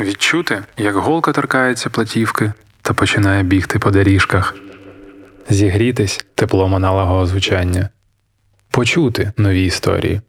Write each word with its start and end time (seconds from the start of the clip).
Відчути, 0.00 0.62
як 0.76 0.94
голка 0.94 1.32
торкається 1.32 1.90
платівки 1.90 2.52
та 2.82 2.94
починає 2.94 3.42
бігти 3.42 3.78
по 3.78 3.90
доріжках, 3.90 4.54
зігрітись 5.48 6.26
теплом 6.34 6.74
аналогового 6.74 7.26
звучання, 7.26 7.88
почути 8.70 9.32
нові 9.36 9.64
історії, 9.64 10.20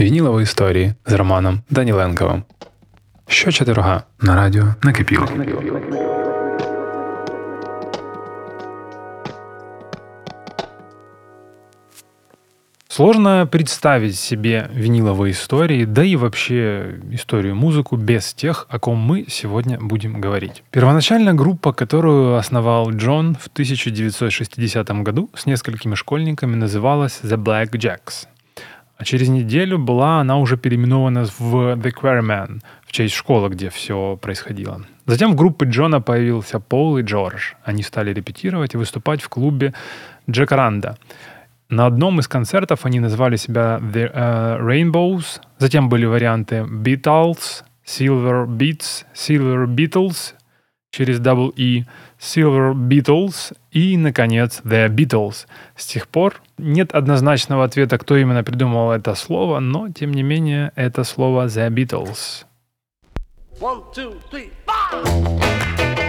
вінілові 0.00 0.42
історії 0.42 0.94
з 1.06 1.12
Романом 1.12 1.60
Даніленковим. 1.70 2.42
Що 3.28 3.52
четверга 3.52 4.02
на 4.20 4.36
радіо 4.36 4.74
накипіло. 4.82 5.28
Сложно 12.96 13.46
представить 13.46 14.18
себе 14.18 14.70
виниловые 14.72 15.32
истории, 15.32 15.84
да 15.84 16.02
и 16.02 16.16
вообще 16.16 16.98
историю 17.10 17.54
музыку 17.54 17.96
без 17.96 18.32
тех, 18.32 18.66
о 18.70 18.78
ком 18.78 18.96
мы 18.96 19.26
сегодня 19.28 19.78
будем 19.78 20.18
говорить. 20.18 20.62
Первоначально 20.70 21.34
группа, 21.34 21.74
которую 21.74 22.36
основал 22.36 22.90
Джон 22.92 23.34
в 23.34 23.48
1960 23.48 24.88
году 25.02 25.28
с 25.34 25.44
несколькими 25.44 25.94
школьниками, 25.94 26.54
называлась 26.54 27.20
The 27.22 27.36
Black 27.36 27.72
Jacks. 27.72 28.28
А 28.96 29.04
через 29.04 29.28
неделю 29.28 29.78
была 29.78 30.20
она 30.20 30.38
уже 30.38 30.56
переименована 30.56 31.26
в 31.38 31.74
The 31.74 31.92
Quarrymen, 31.92 32.62
в 32.86 32.92
честь 32.92 33.14
школы, 33.14 33.50
где 33.50 33.68
все 33.68 34.16
происходило. 34.16 34.80
Затем 35.04 35.32
в 35.32 35.36
группе 35.36 35.66
Джона 35.66 36.00
появился 36.00 36.60
Пол 36.60 36.96
и 36.96 37.02
Джордж. 37.02 37.52
Они 37.62 37.82
стали 37.82 38.14
репетировать 38.14 38.72
и 38.72 38.78
выступать 38.78 39.20
в 39.20 39.28
клубе 39.28 39.74
Джекаранда. 40.30 40.96
На 41.68 41.86
одном 41.86 42.20
из 42.20 42.28
концертов 42.28 42.86
они 42.86 43.00
назвали 43.00 43.36
себя 43.36 43.80
The 43.80 44.12
uh, 44.12 44.60
Rainbows. 44.60 45.40
Затем 45.58 45.88
были 45.88 46.04
варианты 46.04 46.58
Beatles, 46.58 47.64
Silver 47.84 48.46
Beats, 48.46 49.04
Silver 49.14 49.66
Beatles 49.66 50.34
через 50.90 51.20
double 51.20 51.52
E, 51.56 51.84
Silver 52.20 52.72
Beatles 52.72 53.56
и, 53.72 53.96
наконец, 53.96 54.62
The 54.64 54.88
Beatles. 54.88 55.46
С 55.76 55.86
тех 55.86 56.06
пор 56.06 56.40
нет 56.56 56.92
однозначного 56.92 57.64
ответа, 57.64 57.98
кто 57.98 58.16
именно 58.16 58.44
придумал 58.44 58.92
это 58.92 59.14
слово, 59.14 59.60
но, 59.60 59.90
тем 59.90 60.12
не 60.12 60.22
менее, 60.22 60.72
это 60.76 61.04
слово 61.04 61.46
The 61.46 61.68
Beatles. 61.68 62.44
One, 63.60 63.82
two, 63.94 64.14
three, 64.30 64.50
С 65.02 66.05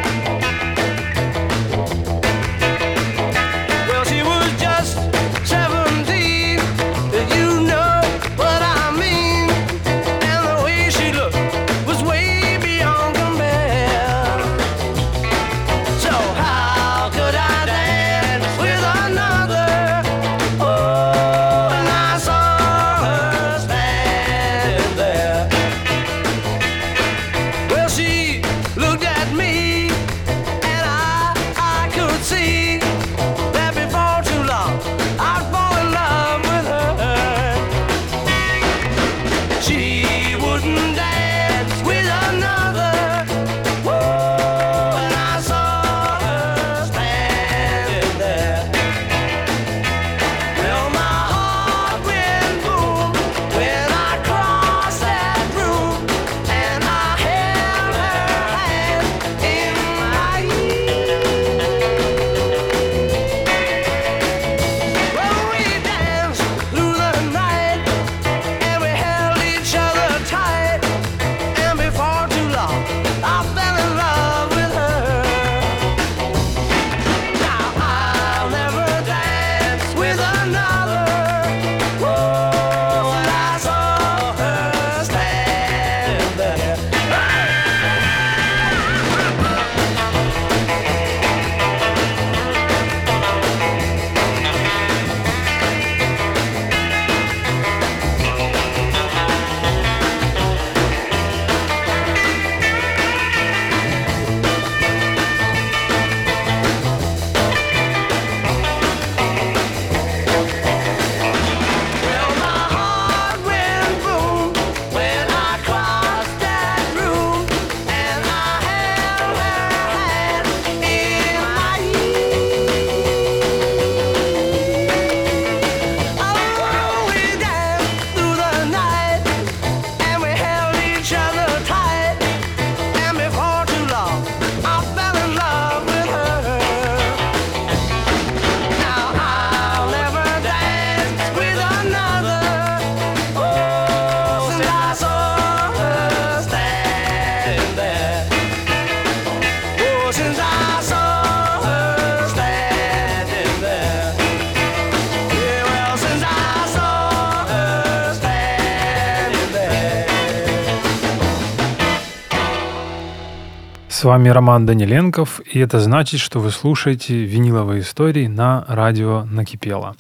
вами 164.08 164.30
Роман 164.30 164.66
Даниленков, 164.66 165.42
и 165.42 165.60
это 165.60 165.82
значит, 165.82 166.22
что 166.22 166.40
вы 166.40 166.50
слушаете 166.52 167.26
виниловые 167.26 167.82
истории 167.82 168.28
на 168.28 168.64
радио 168.70 169.26
Накипело. 169.26 169.98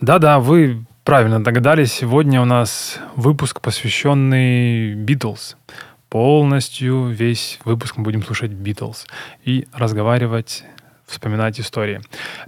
Да-да, 0.00 0.38
вы 0.38 0.84
правильно 1.02 1.42
догадались, 1.42 1.92
сегодня 1.92 2.40
у 2.40 2.44
нас 2.44 3.00
выпуск, 3.16 3.60
посвященный 3.60 4.94
Битлз. 4.94 5.56
Полностью 6.08 7.08
весь 7.08 7.58
выпуск 7.64 7.96
мы 7.96 8.04
будем 8.04 8.22
слушать 8.22 8.52
Битлз 8.52 9.06
и 9.44 9.66
разговаривать 9.72 10.62
вспоминать 11.10 11.60
истории. 11.60 12.00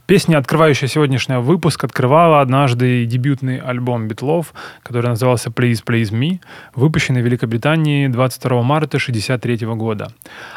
Песня, 0.06 0.38
открывающая 0.38 0.88
сегодняшний 0.88 1.37
выпуск, 1.37 1.85
открывала 1.85 2.41
однажды 2.41 3.05
дебютный 3.06 3.59
альбом 3.59 4.09
Битлов, 4.09 4.55
который 4.82 5.09
назывался 5.09 5.50
«Please, 5.50 5.85
Please 5.85 6.11
Me», 6.11 6.41
выпущенный 6.75 7.23
в 7.23 7.25
Великобритании 7.25 8.06
22 8.09 8.62
марта 8.62 8.97
1963 8.97 9.67
года. 9.75 10.12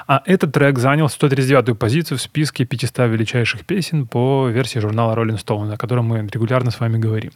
А 0.08 0.22
этот 0.26 0.54
трек 0.54 0.80
занял 0.80 1.08
139-ю 1.08 1.76
позицию 1.76 2.18
в 2.18 2.22
списке 2.22 2.66
500 2.66 3.10
величайших 3.10 3.66
песен 3.66 4.08
по 4.08 4.48
версии 4.50 4.80
журнала 4.80 5.16
Rolling 5.16 5.44
Stone, 5.44 5.74
о 5.74 5.78
котором 5.78 6.06
мы 6.06 6.28
регулярно 6.32 6.72
с 6.72 6.80
вами 6.80 6.98
говорим. 6.98 7.32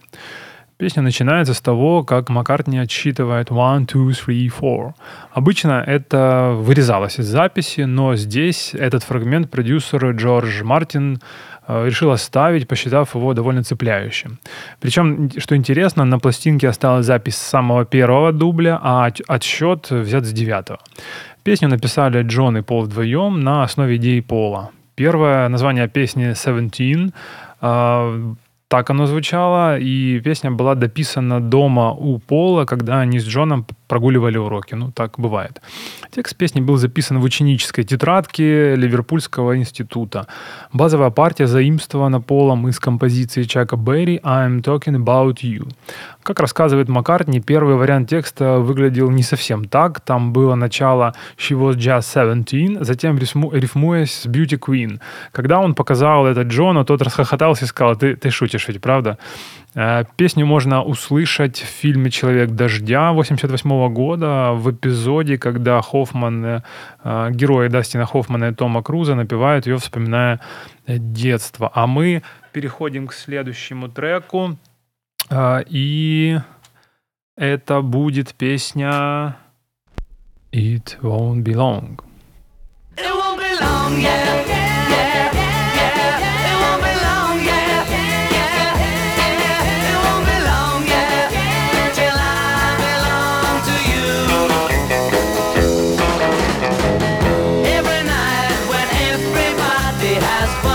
Песня 0.79 1.03
начинается 1.03 1.53
с 1.53 1.59
того, 1.59 2.03
как 2.05 2.29
Маккартни 2.29 2.79
отсчитывает 2.79 3.49
one, 3.49 3.85
two, 3.85 4.11
three, 4.11 4.49
four. 4.49 4.93
Обычно 5.33 5.83
это 5.85 6.53
вырезалось 6.55 7.19
из 7.19 7.25
записи, 7.25 7.81
но 7.81 8.15
здесь 8.15 8.73
этот 8.73 9.03
фрагмент 9.03 9.51
продюсер 9.51 10.11
Джордж 10.11 10.63
Мартин 10.63 11.19
э, 11.67 11.85
решил 11.85 12.11
оставить, 12.11 12.65
посчитав 12.65 13.13
его 13.15 13.33
довольно 13.33 13.61
цепляющим. 13.61 14.39
Причем, 14.79 15.29
что 15.37 15.57
интересно, 15.57 16.05
на 16.05 16.17
пластинке 16.17 16.69
осталась 16.69 17.05
запись 17.05 17.35
с 17.35 17.49
самого 17.49 17.83
первого 17.83 18.31
дубля, 18.31 18.79
а 18.81 19.11
отсчет 19.27 19.91
взят 19.91 20.23
с 20.23 20.31
девятого. 20.31 20.79
Песню 21.43 21.67
написали 21.67 22.23
Джон 22.23 22.57
и 22.57 22.61
Пол 22.61 22.83
вдвоем 22.83 23.41
на 23.41 23.63
основе 23.63 23.97
идеи 23.97 24.21
Пола. 24.21 24.69
Первое 24.95 25.49
название 25.49 25.89
песни 25.89 26.31
«Seventeen» 26.31 27.11
э, 27.61 28.33
так 28.69 28.89
оно 28.89 29.07
звучало, 29.07 29.79
и 29.79 30.19
песня 30.19 30.51
была 30.51 30.75
дописана 30.75 31.41
дома 31.41 31.91
у 31.91 32.19
Пола, 32.19 32.65
когда 32.65 33.01
они 33.01 33.19
с 33.19 33.25
Джоном 33.25 33.65
прогуливали 33.89 34.37
уроки. 34.37 34.75
Ну, 34.75 34.91
так 34.91 35.15
бывает. 35.17 35.61
Текст 36.15 36.37
песни 36.37 36.61
был 36.61 36.77
записан 36.77 37.19
в 37.19 37.23
ученической 37.23 37.83
тетрадке 37.83 38.75
Ливерпульского 38.75 39.57
института. 39.57 40.27
Базовая 40.71 41.09
партия 41.09 41.47
заимствована 41.47 42.21
Полом 42.21 42.67
из 42.67 42.79
композиции 42.79 43.43
Чака 43.43 43.75
Берри 43.75 44.19
«I'm 44.23 44.61
talking 44.61 44.95
about 44.95 45.37
you». 45.41 45.67
Как 46.23 46.39
рассказывает 46.39 46.89
Маккартни, 46.89 47.41
первый 47.41 47.75
вариант 47.75 48.09
текста 48.09 48.59
выглядел 48.59 49.09
не 49.09 49.23
совсем 49.23 49.65
так. 49.65 49.99
Там 50.01 50.33
было 50.33 50.55
начало 50.55 51.13
«She 51.37 51.57
was 51.57 51.75
just 51.75 52.05
17», 52.13 52.83
затем 52.83 53.17
рифмуясь 53.17 54.13
с 54.13 54.25
«Beauty 54.27 54.59
Queen». 54.59 54.99
Когда 55.31 55.59
он 55.59 55.73
показал 55.73 56.27
это 56.27 56.43
Джону, 56.43 56.85
тот 56.85 57.01
расхохотался 57.01 57.65
и 57.65 57.67
сказал 57.67 57.95
«Ты, 57.95 58.15
ты 58.15 58.29
шутишь 58.29 58.67
ведь, 58.67 58.81
правда?» 58.81 59.17
Э, 59.75 60.03
песню 60.15 60.45
можно 60.45 60.83
услышать 60.83 61.59
в 61.59 61.65
фильме 61.65 62.09
«Человек 62.09 62.51
дождя» 62.51 63.11
88 63.13 63.93
года 63.93 64.51
в 64.53 64.71
эпизоде, 64.71 65.37
когда 65.37 65.81
Хоффман, 65.81 66.45
э, 66.45 66.61
герои 67.31 67.67
Дастина 67.67 68.05
Хоффмана 68.05 68.45
и 68.49 68.53
Тома 68.53 68.81
Круза 68.81 69.15
напевают 69.15 69.67
ее, 69.67 69.77
вспоминая 69.77 70.39
детство. 70.87 71.71
А 71.73 71.85
мы 71.87 72.23
переходим 72.51 73.07
к 73.07 73.13
следующему 73.13 73.89
треку. 73.89 74.57
Э, 75.29 75.63
и 75.67 76.39
это 77.37 77.81
будет 77.81 78.33
песня 78.33 79.37
«It 80.51 80.99
won't 81.01 81.43
be 81.43 81.53
long». 81.53 81.99
It 82.97 83.05
won't 83.05 83.39
be 83.39 83.55
long, 83.61 84.01
yeah, 84.01 84.68
Это 100.19 100.68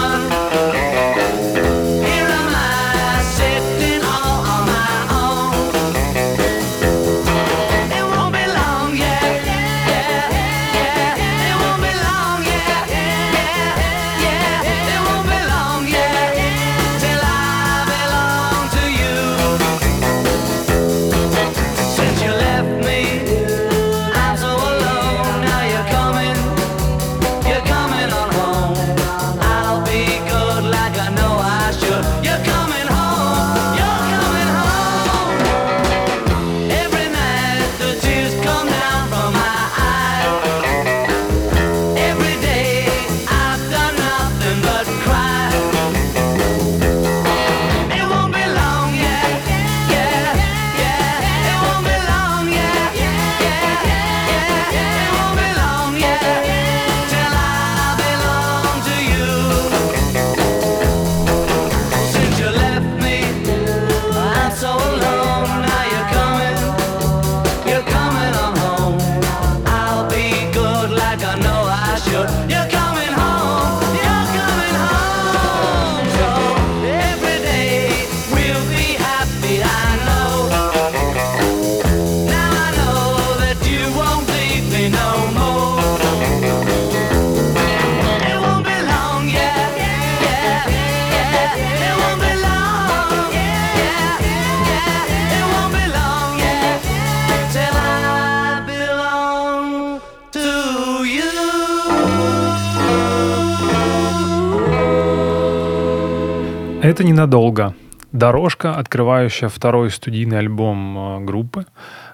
Дорожка, 108.14 108.76
открывающая 108.76 109.48
второй 109.48 109.90
студийный 109.90 110.38
альбом 110.38 110.96
э, 110.96 111.24
группы, 111.24 111.66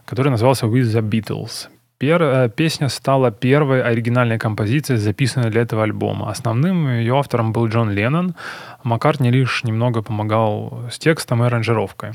который 0.07 0.31
назывался 0.31 0.65
«With 0.65 0.85
the 0.85 1.03
Beatles». 1.03 1.69
Пер, 1.99 2.23
э, 2.23 2.49
песня 2.49 2.89
стала 2.89 3.31
первой 3.31 3.83
оригинальной 3.83 4.39
композицией, 4.39 4.99
записанной 4.99 5.51
для 5.51 5.61
этого 5.61 5.83
альбома. 5.83 6.31
Основным 6.31 6.89
ее 6.89 7.19
автором 7.19 7.53
был 7.53 7.69
Джон 7.69 7.91
Леннон. 7.91 8.35
Маккартни 8.83 9.31
лишь 9.31 9.63
немного 9.63 10.01
помогал 10.01 10.85
с 10.91 10.99
текстом 10.99 11.43
и 11.43 11.47
аранжировкой. 11.47 12.13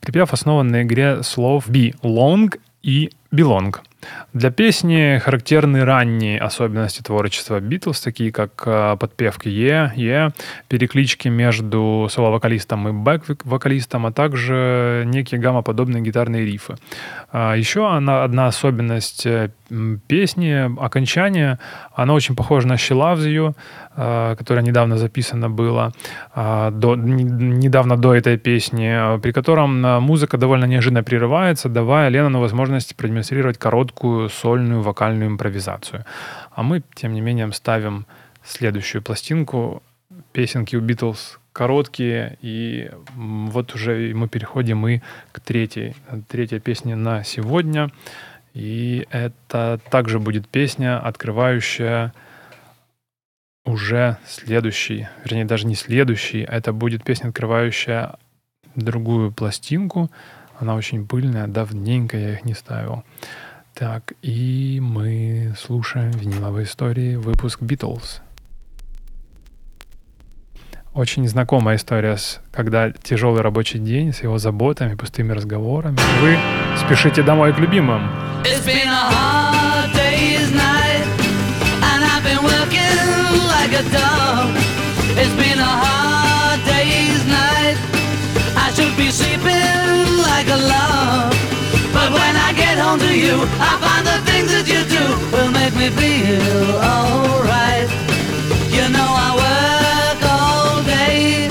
Припев 0.00 0.32
основан 0.32 0.68
на 0.68 0.82
игре 0.82 1.22
слов 1.22 1.68
«be 1.68 1.94
long» 2.02 2.58
и 2.82 3.10
«belong». 3.30 3.76
Для 4.32 4.50
песни 4.50 5.18
характерны 5.18 5.84
ранние 5.84 6.38
особенности 6.38 7.02
творчества 7.02 7.60
Битлз, 7.60 8.00
такие 8.00 8.30
как 8.30 8.62
э, 8.66 8.96
подпевки 8.98 9.48
«е», 9.48 9.92
«е», 9.96 10.32
переклички 10.68 11.28
между 11.28 12.08
соло-вокалистом 12.10 12.88
и 12.88 12.92
бэк-вокалистом, 12.92 14.06
а 14.06 14.12
также 14.12 15.04
некие 15.06 15.40
гаммоподобные 15.40 16.02
гитарные 16.02 16.44
рифы. 16.44 16.76
А 17.32 17.54
еще 17.54 17.92
одна, 17.92 18.22
одна 18.24 18.46
особенность 18.46 19.26
э, 19.26 19.50
песни, 20.06 20.70
окончание, 20.80 21.58
она 21.94 22.14
очень 22.14 22.36
похожа 22.36 22.68
на 22.68 22.74
«She 22.74 22.94
Loves 22.94 23.26
You», 23.26 23.54
э, 23.98 24.36
которая 24.38 24.64
недавно 24.64 24.96
записана 24.96 25.50
была, 25.50 25.92
до, 26.34 26.96
недавно 26.96 27.96
до 27.96 28.14
этой 28.14 28.38
песни, 28.38 29.18
при 29.20 29.32
котором 29.32 29.82
музыка 30.02 30.38
довольно 30.38 30.66
неожиданно 30.66 31.02
прерывается, 31.02 31.68
давая 31.68 32.08
Леннону 32.08 32.40
возможность 32.40 32.96
продемонстрировать 32.96 33.58
короткую 33.58 34.28
сольную 34.28 34.82
вокальную 34.82 35.28
импровизацию. 35.28 36.04
А 36.54 36.62
мы, 36.62 36.82
тем 36.94 37.12
не 37.12 37.20
менее, 37.20 37.52
ставим 37.52 38.06
следующую 38.44 39.02
пластинку. 39.02 39.82
Песенки 40.32 40.76
у 40.76 40.80
Битлз 40.80 41.38
короткие, 41.52 42.38
и 42.40 42.90
вот 43.16 43.74
уже 43.74 44.12
мы 44.14 44.28
переходим 44.28 44.86
и 44.86 45.00
к 45.32 45.40
третьей, 45.40 45.96
третьей 46.28 46.60
песне 46.60 46.94
на 46.94 47.24
сегодня. 47.24 47.90
И 48.54 49.06
это 49.10 49.80
также 49.90 50.18
будет 50.18 50.46
песня, 50.48 50.98
открывающая 51.00 52.12
уже 53.68 54.16
следующий, 54.26 55.08
вернее, 55.24 55.44
даже 55.44 55.66
не 55.66 55.74
следующий, 55.74 56.40
это 56.40 56.72
будет 56.72 57.04
песня, 57.04 57.28
открывающая 57.28 58.16
другую 58.74 59.32
пластинку. 59.32 60.10
Она 60.58 60.74
очень 60.74 61.06
пыльная, 61.06 61.46
давненько 61.46 62.16
я 62.16 62.32
их 62.32 62.44
не 62.44 62.54
ставил. 62.54 63.04
Так, 63.74 64.12
и 64.22 64.80
мы 64.82 65.54
слушаем 65.56 66.10
виниловые 66.10 66.64
истории, 66.64 67.14
выпуск 67.14 67.62
Beatles. 67.62 68.20
очень 70.98 71.28
знакомая 71.28 71.76
история, 71.76 72.16
с, 72.16 72.40
когда 72.50 72.90
тяжелый 72.90 73.42
рабочий 73.42 73.78
день 73.78 74.12
с 74.12 74.22
его 74.24 74.38
заботами, 74.38 74.96
пустыми 74.96 75.32
разговорами. 75.32 75.96
Вы 76.20 76.36
спешите 76.76 77.22
домой 77.22 77.52
к 77.52 77.58
любимым. 77.58 78.02
It's 78.42 78.66
been 78.66 78.88
a 78.88 79.10
hard 79.10 79.57
like 83.70 83.84
a. 83.84 84.48
It's 85.20 85.34
been 85.34 85.58
a 85.58 85.72
hard 85.84 86.60
day's 86.64 87.24
night. 87.26 87.76
I 88.56 88.72
should 88.74 88.96
be 88.96 89.10
sleeping 89.10 90.08
like 90.28 90.48
a 90.48 90.58
log. 90.72 91.32
But 91.92 92.08
when 92.12 92.34
I 92.36 92.52
get 92.56 92.78
home 92.78 93.00
to 93.00 93.12
you, 93.12 93.36
I 93.60 93.72
find 93.84 94.04
the 94.06 94.18
things 94.28 94.50
that 94.54 94.66
you 94.72 94.80
do 94.96 95.04
will 95.32 95.52
make 95.52 95.74
me 95.74 95.88
feel 96.00 96.80
alright. 96.80 97.88
You 98.72 98.88
know 98.94 99.10
I 99.26 99.30
work 99.44 100.20
all 100.36 100.82
day 100.84 101.48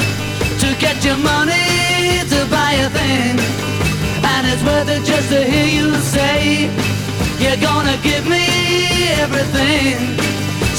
to 0.61 0.67
get 0.79 1.03
your 1.05 1.17
money 1.17 2.23
to 2.31 2.39
buy 2.49 2.73
a 2.81 2.89
thing. 2.89 3.37
And 4.31 4.47
it's 4.47 4.63
worth 4.63 4.89
it 4.89 5.03
just 5.05 5.29
to 5.29 5.43
hear 5.43 5.67
you 5.67 5.93
say 5.95 6.69
you're 7.37 7.61
gonna 7.61 7.97
give 8.01 8.25
me 8.25 8.45
everything. 9.21 10.17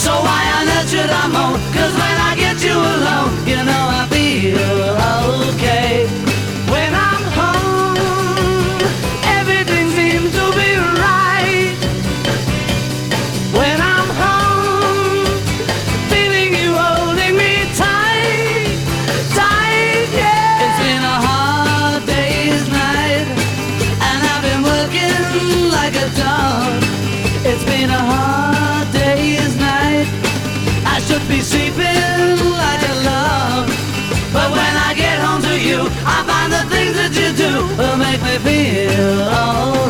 So 0.09 0.15
why 0.25 0.43
on 0.57 0.69
earth 0.77 0.89
should 0.89 1.11
I 1.23 1.25
moan? 1.29 1.61
Cause 1.77 1.93
when 2.01 2.17
I 2.29 2.33
get 2.35 2.57
you 2.65 2.73
alone, 2.73 3.31
you 3.47 3.61
know 3.69 3.85
I 4.01 4.09
feel 4.09 4.57
okay. 5.53 6.38
Make 38.11 38.23
me 38.23 38.39
feel 38.39 39.88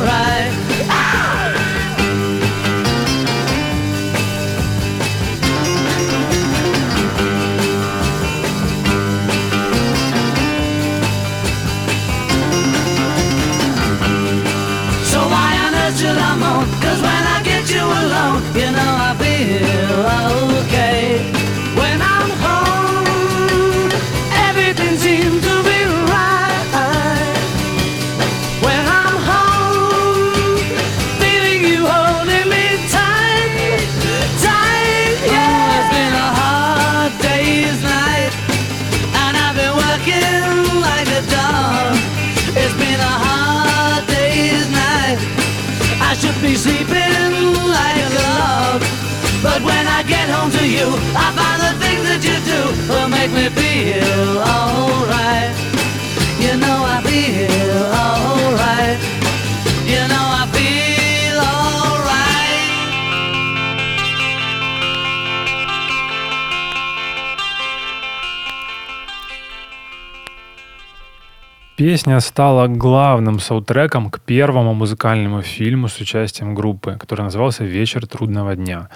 Песня 71.78 72.18
стала 72.18 72.66
главным 72.66 73.38
саундтреком 73.38 74.10
к 74.10 74.18
первому 74.18 74.74
музыкальному 74.74 75.42
фильму 75.42 75.86
с 75.86 76.00
участием 76.00 76.52
группы, 76.52 76.96
который 76.98 77.22
назывался 77.22 77.62
«Вечер 77.62 78.04
трудного 78.04 78.56
дня», 78.56 78.88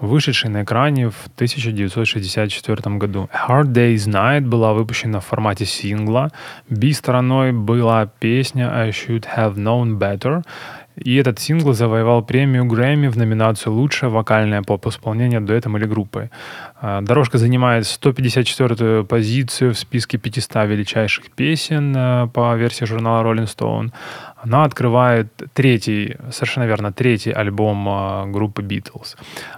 вышедший 0.00 0.48
на 0.48 0.62
экране 0.62 1.10
в 1.10 1.26
1964 1.34 2.96
году. 2.96 3.28
Hard 3.48 3.72
Day's 3.72 4.06
Night 4.06 4.42
была 4.42 4.72
выпущена 4.72 5.18
в 5.18 5.24
формате 5.24 5.64
сингла. 5.64 6.30
Би-стороной 6.70 7.50
была 7.50 8.06
песня 8.06 8.70
I 8.72 8.90
Should 8.90 9.24
Have 9.36 9.56
Known 9.56 9.98
Better, 9.98 10.44
и 11.04 11.16
этот 11.16 11.38
сингл 11.38 11.72
завоевал 11.72 12.22
премию 12.22 12.64
Грэмми 12.64 13.08
в 13.08 13.16
номинацию 13.16 13.72
«Лучшее 13.72 14.10
вокальное 14.10 14.62
поп-исполнение 14.62 15.40
дуэтом 15.40 15.76
или 15.76 15.84
группой». 15.84 16.30
А, 16.80 17.00
Дорожка 17.00 17.38
занимает 17.38 17.84
154-ю 17.84 19.04
позицию 19.04 19.74
в 19.74 19.78
списке 19.78 20.18
500 20.18 20.66
величайших 20.66 21.30
песен 21.30 21.94
а, 21.96 22.26
по 22.26 22.54
версии 22.56 22.84
журнала 22.84 23.22
Rolling 23.22 23.46
Stone. 23.46 23.92
Она 24.44 24.64
открывает 24.64 25.26
третий, 25.52 26.16
совершенно 26.30 26.66
верно, 26.66 26.92
третий 26.92 27.32
альбом 27.32 27.88
а, 27.88 28.26
группы 28.26 28.62
Beatles. 28.62 29.16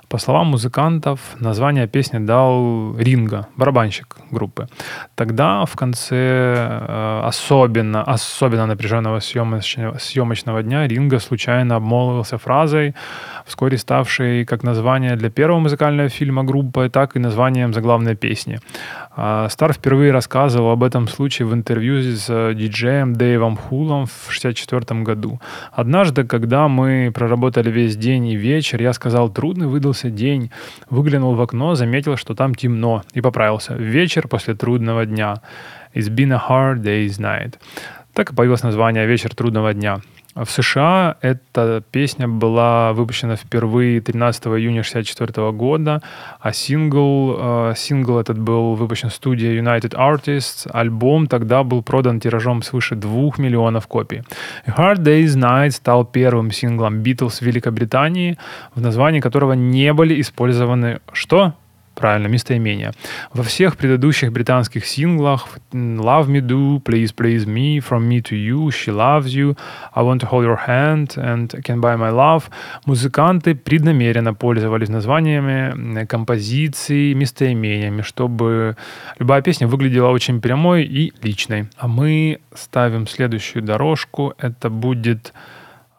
По 0.09 0.19
словам 0.19 0.47
музыкантов, 0.49 1.21
название 1.39 1.87
песни 1.87 2.19
дал 2.19 2.97
Ринго, 2.99 3.47
барабанщик 3.57 4.17
группы. 4.31 4.69
Тогда 5.15 5.65
в 5.65 5.77
конце 5.77 6.17
э, 6.17 7.23
особенно, 7.25 8.03
особенно 8.03 8.67
напряженного 8.67 9.21
съемочного, 9.21 9.99
съемочного 9.99 10.63
дня 10.63 10.89
Ринго 10.89 11.19
случайно 11.19 11.77
обмолвился 11.77 12.39
фразой, 12.39 12.95
вскоре 13.45 13.77
ставшей 13.77 14.45
как 14.47 14.65
название 14.65 15.17
для 15.17 15.31
первого 15.31 15.61
музыкального 15.61 16.09
фильма 16.09 16.43
группы, 16.43 16.89
так 16.89 17.17
и 17.17 17.19
названием 17.19 17.75
заглавной 17.75 18.17
песни. 18.17 18.59
Стар 19.13 19.73
впервые 19.73 20.13
рассказывал 20.13 20.71
об 20.71 20.85
этом 20.85 21.09
случае 21.09 21.47
в 21.47 21.53
интервью 21.53 22.01
с 22.01 22.27
э, 22.29 22.55
диджеем 22.55 23.13
Дэйвом 23.13 23.57
Хулом 23.57 24.07
в 24.07 24.29
1964 24.29 25.03
году. 25.03 25.41
Однажды, 25.73 26.23
когда 26.23 26.69
мы 26.69 27.11
проработали 27.13 27.71
весь 27.71 27.97
день 27.97 28.29
и 28.29 28.37
вечер, 28.37 28.81
я 28.81 28.93
сказал, 28.93 29.29
трудный 29.29 29.67
выдался 29.67 30.11
день. 30.11 30.53
Выглянул 30.91 31.35
в 31.35 31.43
окно, 31.43 31.75
заметил, 31.75 32.17
что 32.17 32.35
там 32.35 32.55
темно, 32.55 33.03
и 33.13 33.21
поправился. 33.21 33.75
Вечер 33.75 34.29
после 34.29 34.55
трудного 34.55 35.05
дня. 35.05 35.43
It's 35.93 36.09
been 36.09 36.33
a 36.33 36.41
hard 36.49 36.83
day's 36.83 37.19
night. 37.19 37.55
Так 38.15 38.33
и 38.33 38.35
появилось 38.35 38.63
название 38.63 39.07
«Вечер 39.07 39.35
трудного 39.35 39.73
дня». 39.73 40.01
В 40.35 40.47
США 40.47 41.17
эта 41.23 41.83
песня 41.91 42.29
была 42.29 42.93
выпущена 42.93 43.35
впервые 43.35 44.01
13 44.01 44.47
июня 44.47 44.83
1964 44.83 45.51
года, 45.51 46.03
а 46.39 46.53
сингл, 46.53 47.37
э, 47.37 47.75
сингл 47.77 48.17
этот 48.19 48.39
был 48.39 48.77
выпущен 48.77 49.11
студией 49.11 49.59
United 49.59 49.93
Artists. 49.97 50.71
Альбом 50.73 51.27
тогда 51.27 51.65
был 51.65 51.83
продан 51.83 52.21
тиражом 52.21 52.63
свыше 52.63 52.95
2 52.95 53.39
миллионов 53.39 53.89
копий. 53.89 54.23
Hard 54.67 54.99
Day's 54.99 55.37
Night 55.37 55.71
стал 55.71 56.05
первым 56.05 56.53
синглом 56.53 57.03
Beatles 57.03 57.41
в 57.41 57.43
Великобритании, 57.43 58.39
в 58.77 58.81
названии 58.81 59.19
которого 59.19 59.55
не 59.55 59.93
были 59.93 60.21
использованы 60.21 61.01
что? 61.13 61.55
Правильно, 61.95 62.29
местоимение. 62.29 62.93
Во 63.35 63.43
всех 63.43 63.77
предыдущих 63.77 64.33
британских 64.33 64.87
синглах 64.87 65.49
Love 65.73 66.29
Me 66.29 66.41
Do, 66.41 66.83
Please 66.83 67.15
Please 67.15 67.45
Me, 67.47 67.79
From 67.79 68.09
Me 68.09 68.23
to 68.23 68.33
You, 68.33 68.69
She 68.69 68.91
Loves 68.91 69.27
You, 69.27 69.59
I 69.95 70.03
Want 70.03 70.21
to 70.21 70.31
Hold 70.31 70.47
Your 70.47 70.59
Hand 70.67 71.17
and 71.17 71.49
Can 71.63 71.81
Buy 71.81 71.99
My 71.99 72.11
Love 72.11 72.45
музыканты 72.87 73.55
преднамеренно 73.55 74.33
пользовались 74.33 74.89
названиями 74.89 76.07
композиций, 76.07 77.13
местоимениями, 77.13 78.03
чтобы 78.03 78.77
любая 79.19 79.43
песня 79.43 79.67
выглядела 79.67 80.09
очень 80.09 80.41
прямой 80.41 80.85
и 80.85 81.13
личной. 81.23 81.69
А 81.77 81.87
мы 81.87 82.41
ставим 82.55 83.07
следующую 83.07 83.63
дорожку. 83.63 84.33
Это 84.39 84.71
будет 84.71 85.35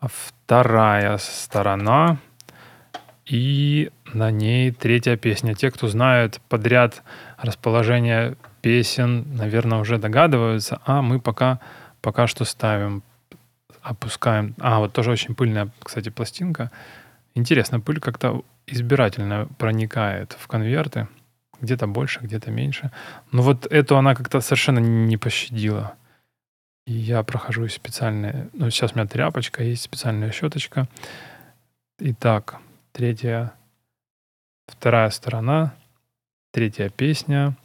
вторая 0.01 1.17
сторона 1.19 2.17
и 3.27 3.91
на 4.13 4.31
ней 4.31 4.71
третья 4.71 5.17
песня. 5.17 5.53
Те, 5.55 5.71
кто 5.71 5.87
знают 5.87 6.41
подряд 6.49 7.03
расположение 7.37 8.35
песен, 8.61 9.25
наверное, 9.35 9.79
уже 9.79 9.97
догадываются, 9.97 10.81
а 10.85 11.01
мы 11.01 11.19
пока, 11.19 11.59
пока 12.01 12.27
что 12.27 12.45
ставим, 12.45 13.03
опускаем. 13.81 14.55
А, 14.59 14.79
вот 14.79 14.93
тоже 14.93 15.11
очень 15.11 15.35
пыльная, 15.35 15.69
кстати, 15.81 16.09
пластинка. 16.09 16.71
Интересно, 17.33 17.79
пыль 17.79 17.99
как-то 17.99 18.43
избирательно 18.67 19.47
проникает 19.57 20.35
в 20.39 20.47
конверты. 20.47 21.07
где-то 21.61 21.87
больше, 21.87 22.19
где-то 22.21 22.51
меньше. 22.51 22.91
Но 23.31 23.41
вот 23.41 23.65
эту 23.67 23.97
она 23.97 24.15
как-то 24.15 24.41
совершенно 24.41 24.79
не 24.79 25.17
пощадила. 25.17 25.93
И 26.87 26.93
я 26.93 27.23
прохожу 27.23 27.67
специальные... 27.69 28.49
Ну, 28.53 28.69
сейчас 28.69 28.93
у 28.93 28.95
меня 28.95 29.07
тряпочка, 29.07 29.63
есть 29.63 29.83
специальная 29.83 30.31
щеточка. 30.31 30.87
Итак, 31.99 32.57
третья, 32.91 33.53
вторая 34.71 35.09
сторона, 35.09 35.73
третья 36.51 36.89
песня, 36.89 37.55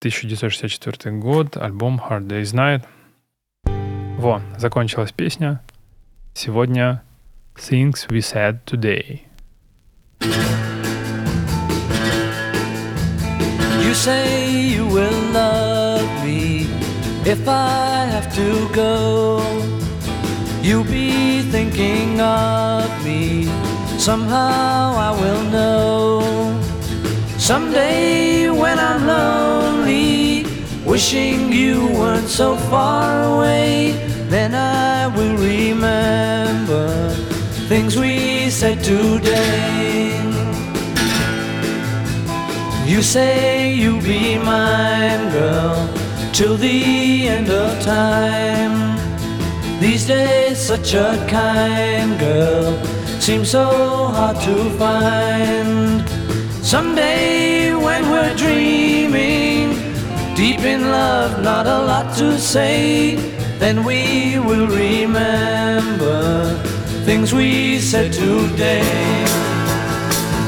1964 0.00 1.16
год, 1.16 1.56
альбом 1.56 2.00
Hard 2.00 2.26
Day's 2.26 2.54
Night. 2.54 2.84
Во, 4.18 4.40
закончилась 4.58 5.12
песня. 5.12 5.60
Сегодня 6.34 7.02
Things 7.54 8.08
We 8.08 8.20
Said 8.20 8.64
Today. 8.64 9.22
You 13.82 13.94
say 13.94 14.68
you 14.74 14.86
will 14.86 15.32
love 15.32 16.08
me 16.24 16.66
if 17.24 17.46
I 17.46 18.06
have 18.10 18.34
to 18.34 18.68
go. 18.74 19.42
You'll 20.62 20.84
be 20.84 21.42
thinking 21.52 22.20
of 22.20 22.90
me. 23.04 23.65
Somehow 24.06 24.94
I 25.08 25.10
will 25.20 25.42
know. 25.50 26.62
Someday 27.38 28.48
when 28.48 28.78
I'm 28.78 29.04
lonely, 29.04 30.46
wishing 30.84 31.52
you 31.52 31.88
weren't 31.88 32.28
so 32.28 32.56
far 32.70 33.24
away, 33.34 33.98
then 34.28 34.54
I 34.54 35.08
will 35.08 35.36
remember 35.36 36.86
things 37.66 37.96
we 37.98 38.48
said 38.48 38.78
today. 38.84 40.22
You 42.86 43.02
say 43.02 43.74
you'll 43.74 44.00
be 44.02 44.38
mine, 44.38 45.32
girl, 45.32 45.92
till 46.32 46.56
the 46.56 47.26
end 47.26 47.50
of 47.50 47.82
time. 47.82 49.00
These 49.80 50.06
days, 50.06 50.58
such 50.60 50.94
a 50.94 51.26
kind 51.28 52.20
girl 52.20 52.95
seems 53.26 53.50
so 53.50 53.66
hard 54.14 54.36
to 54.36 54.54
find. 54.78 56.08
Someday, 56.64 57.74
when 57.74 58.08
we're 58.08 58.36
dreaming, 58.36 59.74
deep 60.36 60.60
in 60.60 60.82
love, 60.92 61.42
not 61.42 61.66
a 61.66 61.76
lot 61.90 62.16
to 62.18 62.38
say, 62.38 63.16
then 63.58 63.82
we 63.82 64.38
will 64.38 64.68
remember 64.68 66.54
things 67.04 67.34
we 67.34 67.80
said 67.80 68.12
today. 68.12 68.86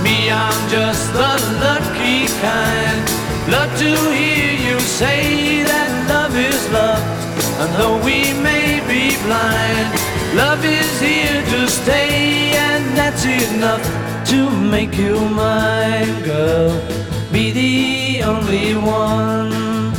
Me, 0.05 0.31
I'm 0.31 0.61
just 0.71 1.13
the 1.13 1.35
lucky 1.59 2.29
kind. 2.47 3.03
Love 3.51 3.77
to 3.81 3.91
hear 4.15 4.53
you 4.55 4.79
say 4.79 5.65
that 5.65 5.91
love 6.09 6.37
is 6.37 6.63
love. 6.71 7.03
And 7.59 7.75
though 7.75 7.99
we 8.05 8.33
may 8.41 8.79
be 8.87 9.21
blind, 9.27 10.08
love 10.35 10.65
is 10.65 11.01
here 11.01 11.43
to 11.53 11.69
stay, 11.69 12.53
and 12.55 12.85
that's 12.97 13.25
enough 13.25 13.83
to 14.29 14.51
make 14.51 14.97
you 14.97 15.19
mine, 15.21 16.23
girl. 16.23 16.71
Be 17.33 17.51
the 17.53 18.23
only 18.25 18.75
one. 18.75 19.95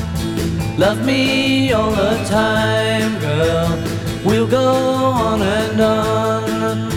Love 0.78 1.06
me 1.06 1.74
all 1.74 1.92
the 1.92 2.16
time, 2.30 3.20
girl. 3.20 3.70
We'll 4.24 4.48
go 4.48 4.68
on 4.68 5.42
and 5.42 5.82
on. 5.82 6.92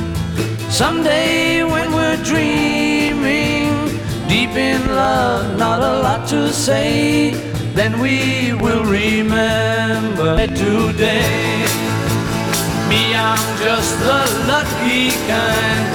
Someday 0.71 1.63
when 1.65 1.93
we're 1.93 2.23
dreaming, 2.23 3.89
deep 4.29 4.51
in 4.51 4.87
love, 4.95 5.59
not 5.59 5.81
a 5.81 6.03
lot 6.03 6.29
to 6.29 6.53
say, 6.53 7.31
then 7.75 8.01
we 8.01 8.53
will 8.55 8.85
remember 8.85 10.47
today. 10.47 11.72
Me, 12.93 13.15
I'm 13.17 13.49
just 13.65 13.93
the 14.09 14.23
lucky 14.53 15.17
kind. 15.33 15.89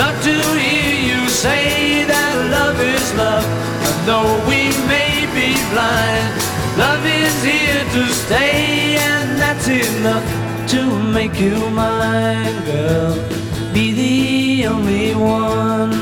Love 0.00 0.18
to 0.28 0.36
hear 0.60 0.96
you 1.10 1.20
say 1.28 2.04
that 2.12 2.34
love 2.56 2.78
is 2.94 3.08
love, 3.24 3.48
and 3.88 3.98
though 4.08 4.34
we 4.50 4.60
may 4.92 5.24
be 5.36 5.48
blind, 5.72 6.32
love 6.76 7.04
is 7.24 7.36
here 7.42 7.84
to 7.96 8.02
stay, 8.24 8.96
and 9.10 9.28
that's 9.40 9.68
enough 9.68 10.26
to 10.72 10.80
make 11.16 11.40
you 11.40 11.56
mine, 11.70 12.56
girl 12.66 13.32
be 13.72 13.92
the 13.92 14.66
only 14.66 15.14
one. 15.14 15.92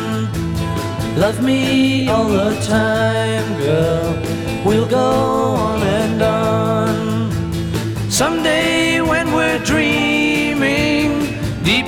Love 1.17 1.41
me 1.43 2.09
all 2.09 2.29
the 2.29 2.51
time, 2.67 3.47
girl. 3.59 4.11
We'll 4.65 4.89
go 4.89 4.99
on 4.99 5.70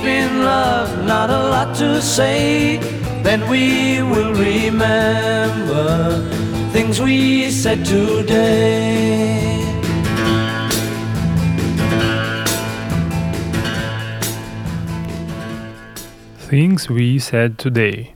in 0.05 0.43
love, 0.43 1.05
not 1.05 1.29
a 1.29 1.49
lot 1.49 1.75
to 1.77 2.01
say, 2.01 2.79
then 3.23 3.47
we 3.49 4.01
will 4.01 4.33
remember 4.33 6.19
things 6.71 6.99
we 6.99 7.51
said 7.51 7.85
today. 7.85 9.53
Things 16.53 16.87
We 16.87 17.17
Said 17.17 17.57
Today. 17.57 18.09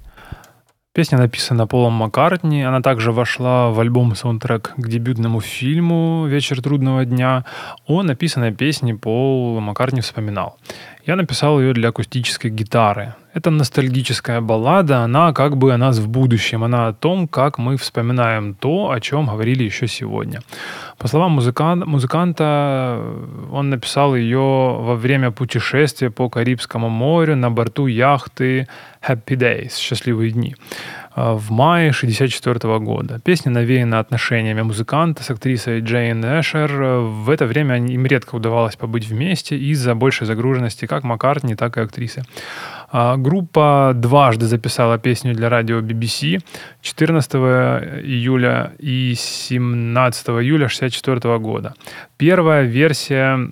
Песня 0.93 1.17
написана 1.17 1.65
Полом 1.65 1.93
Маккартни. 1.93 2.61
Она 2.61 2.81
также 2.81 3.11
вошла 3.11 3.69
в 3.69 3.79
альбом-саундтрек 3.79 4.73
к 4.77 4.87
дебютному 4.87 5.41
фильму 5.41 6.27
«Вечер 6.27 6.61
трудного 6.61 7.03
дня». 7.03 7.45
О 7.87 8.03
написанной 8.03 8.51
песне 8.51 8.93
Пол 8.93 9.59
Маккартни 9.59 10.01
вспоминал. 10.01 10.57
Я 11.07 11.15
написал 11.15 11.61
ее 11.61 11.73
для 11.73 11.89
акустической 11.89 12.51
гитары. 12.51 13.13
Это 13.33 13.49
ностальгическая 13.49 14.41
баллада, 14.41 15.03
она 15.03 15.31
как 15.31 15.55
бы 15.55 15.73
о 15.73 15.77
нас 15.77 15.99
в 15.99 16.09
будущем, 16.09 16.63
она 16.65 16.87
о 16.87 16.93
том, 16.93 17.29
как 17.29 17.57
мы 17.59 17.77
вспоминаем 17.77 18.53
то, 18.53 18.91
о 18.91 18.99
чем 18.99 19.27
говорили 19.27 19.63
еще 19.63 19.87
сегодня. 19.87 20.41
По 20.97 21.07
словам 21.07 21.31
музыканта, 21.31 21.85
музыканта 21.85 23.01
он 23.51 23.69
написал 23.69 24.17
ее 24.17 24.39
во 24.39 24.95
время 24.95 25.31
путешествия 25.31 26.09
по 26.09 26.29
Карибскому 26.29 26.89
морю 26.89 27.37
на 27.37 27.49
борту 27.51 27.87
яхты 27.87 28.67
Happy 29.01 29.37
Days, 29.37 29.77
«Счастливые 29.79 30.31
дни» 30.31 30.55
в 31.17 31.51
мае 31.51 31.89
1964 31.89 32.77
года. 32.79 33.19
Песня 33.23 33.51
навеяна 33.51 33.99
отношениями 33.99 34.61
музыканта 34.61 35.23
с 35.23 35.31
актрисой 35.31 35.79
Джейн 35.79 36.23
Эшер. 36.23 36.71
В 36.71 37.29
это 37.31 37.47
время 37.47 37.77
им 37.77 38.05
редко 38.05 38.35
удавалось 38.35 38.75
побыть 38.75 39.07
вместе 39.07 39.57
из-за 39.57 39.95
большей 39.95 40.27
загруженности 40.27 40.85
как 40.85 41.03
Маккартни, 41.03 41.55
так 41.55 41.77
и 41.77 41.81
актрисы. 41.81 42.23
А, 42.91 43.17
группа 43.17 43.93
дважды 43.95 44.45
записала 44.45 44.99
песню 44.99 45.33
для 45.33 45.49
радио 45.49 45.79
BBC 45.79 46.39
14 46.81 47.33
июля 48.03 48.73
и 48.77 49.15
17 49.17 50.29
июля 50.29 50.67
1964 50.67 51.39
года. 51.39 51.73
Первая 52.17 52.63
версия 52.63 53.51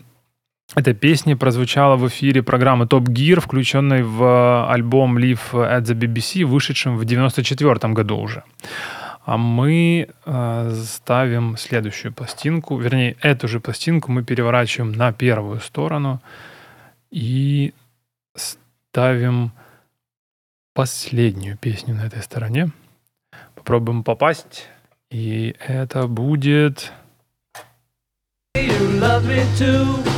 эта 0.73 0.93
песня 0.93 1.37
прозвучала 1.37 1.95
в 1.95 2.07
эфире 2.07 2.41
программы 2.41 2.85
Top 2.85 3.05
Gear, 3.05 3.39
включенной 3.39 4.03
в 4.03 4.71
альбом 4.71 5.17
Live 5.17 5.53
at 5.53 5.83
the 5.83 5.93
BBC, 5.93 6.43
вышедшем 6.43 6.97
в 6.97 7.05
94 7.05 7.93
году 7.93 8.17
уже. 8.17 8.43
А 9.25 9.37
мы 9.37 10.07
э, 10.25 10.71
ставим 10.83 11.57
следующую 11.57 12.13
пластинку, 12.13 12.77
вернее, 12.77 13.15
эту 13.21 13.47
же 13.47 13.59
пластинку 13.59 14.11
мы 14.11 14.23
переворачиваем 14.23 14.91
на 14.91 15.11
первую 15.13 15.59
сторону 15.61 16.21
и 17.09 17.73
ставим 18.35 19.51
последнюю 20.73 21.57
песню 21.57 21.95
на 21.95 22.05
этой 22.05 22.21
стороне. 22.21 22.69
Попробуем 23.55 24.03
попасть. 24.03 24.67
И 25.09 25.55
это 25.59 26.07
будет... 26.07 26.91
You 28.55 28.99
love 28.99 29.25
me 29.25 29.43
too. 29.57 30.14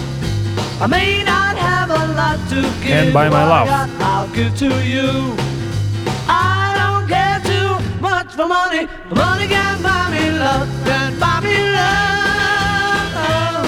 I 0.80 0.86
may 0.86 1.24
not 1.24 1.58
have 1.58 1.90
a 1.90 2.14
lot 2.14 2.38
to 2.50 2.62
give. 2.86 2.92
And 2.92 3.12
by 3.12 3.30
my 3.30 3.44
but 3.44 3.68
love. 3.68 3.68
I'll 4.00 4.28
give 4.36 4.56
to 4.58 4.70
you. 4.86 5.36
I 6.30 6.76
don't 6.78 7.08
care 7.10 7.42
too 7.42 7.80
much 8.00 8.34
for 8.36 8.46
money. 8.46 8.88
Money 9.10 9.48
can 9.48 9.82
buy 9.82 10.12
me 10.12 10.30
love. 10.30 10.70
Can 10.86 11.18
buy 11.20 11.40
me 11.42 11.58
love. 11.78 13.66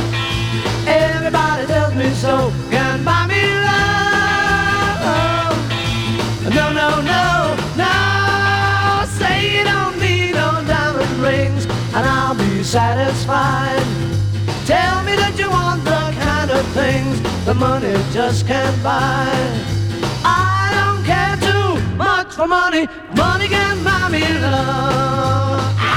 Everybody 0.88 1.66
tells 1.66 1.96
me 1.96 2.10
so. 2.14 2.54
Can 2.70 3.04
buy 3.04 3.26
me 3.26 3.42
love. 3.68 5.10
No, 6.54 6.72
no, 6.72 7.02
no, 7.02 7.56
no. 7.76 9.06
Say 9.18 9.58
you 9.58 9.64
don't 9.64 9.98
need 10.00 10.34
no 10.36 10.62
diamond 10.68 11.18
rings, 11.26 11.66
and 11.66 12.06
I'll 12.06 12.36
be 12.36 12.64
satisfied. 12.64 13.84
Tell 14.68 15.02
me 15.04 15.16
that 15.16 15.34
you 15.40 15.50
want 15.50 15.84
the 15.84 15.99
of 16.60 16.68
things 16.74 17.22
the 17.46 17.54
money 17.54 17.94
just 18.12 18.46
can't 18.46 18.84
buy. 18.84 19.30
I 20.26 20.72
don't 20.78 21.04
care 21.06 21.38
too 21.50 21.96
much 21.96 22.34
for 22.34 22.48
money. 22.48 22.88
Money 23.16 23.48
can 23.48 23.82
buy 23.84 24.10
me 24.10 24.22
love. 24.40 25.89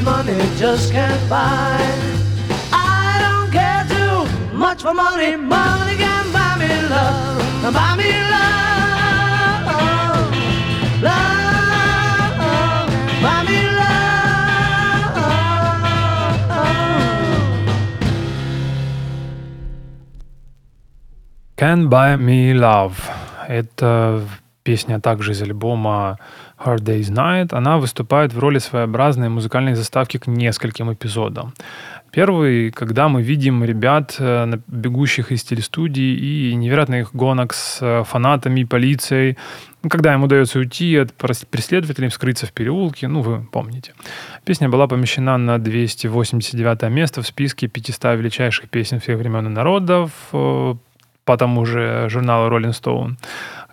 That 0.00 0.24
money 0.26 0.38
just 0.56 0.92
can't 0.92 1.28
buy. 1.28 1.78
I 2.72 3.18
don't 3.20 3.50
care 3.52 3.84
too 3.88 4.56
much 4.56 4.82
for 4.82 4.94
money. 4.94 5.36
Money 5.36 5.96
can 5.96 6.32
buy 6.32 6.56
me 6.58 6.68
love, 6.88 7.38
buy 7.74 7.96
me 7.96 8.12
love, 8.34 9.66
love, 11.02 12.36
buy 13.22 13.44
me 13.48 13.62
love. 13.62 14.00
Can 21.56 21.88
Buy 21.90 22.16
Me 22.16 22.54
Love. 22.54 22.96
Это 23.46 24.22
песня 24.62 25.00
также 25.00 25.32
из 25.32 25.42
альбома 25.42 26.16
Hard 26.64 26.80
Day's 26.80 27.10
Night. 27.10 27.54
Она 27.54 27.78
выступает 27.78 28.32
в 28.32 28.38
роли 28.38 28.58
своеобразной 28.58 29.28
музыкальной 29.28 29.74
заставки 29.74 30.18
к 30.18 30.26
нескольким 30.26 30.92
эпизодам. 30.92 31.54
Первый, 32.12 32.72
когда 32.72 33.08
мы 33.08 33.22
видим 33.22 33.64
ребят, 33.64 34.16
э, 34.18 34.58
бегущих 34.66 35.30
из 35.30 35.44
телестудии 35.44 36.50
и 36.50 36.54
невероятных 36.54 37.14
гонок 37.14 37.54
с 37.54 37.78
э, 37.80 38.02
фанатами, 38.04 38.64
полицией, 38.64 39.38
когда 39.88 40.12
им 40.12 40.24
удается 40.24 40.58
уйти 40.58 40.96
от 40.96 41.14
преследователей, 41.14 42.10
скрыться 42.10 42.46
в 42.46 42.52
переулке, 42.52 43.08
ну, 43.08 43.22
вы 43.22 43.46
помните. 43.52 43.92
Песня 44.44 44.68
была 44.68 44.88
помещена 44.88 45.38
на 45.38 45.58
289 45.58 46.90
место 46.90 47.22
в 47.22 47.26
списке 47.26 47.68
500 47.68 48.18
величайших 48.18 48.68
песен 48.68 48.98
всех 48.98 49.18
времен 49.18 49.46
и 49.46 49.50
народов 49.50 50.10
э, 50.32 50.74
по 51.24 51.36
тому 51.36 51.64
же 51.64 52.08
журналу 52.08 52.50
Rolling 52.50 52.72
Stone. 52.72 53.16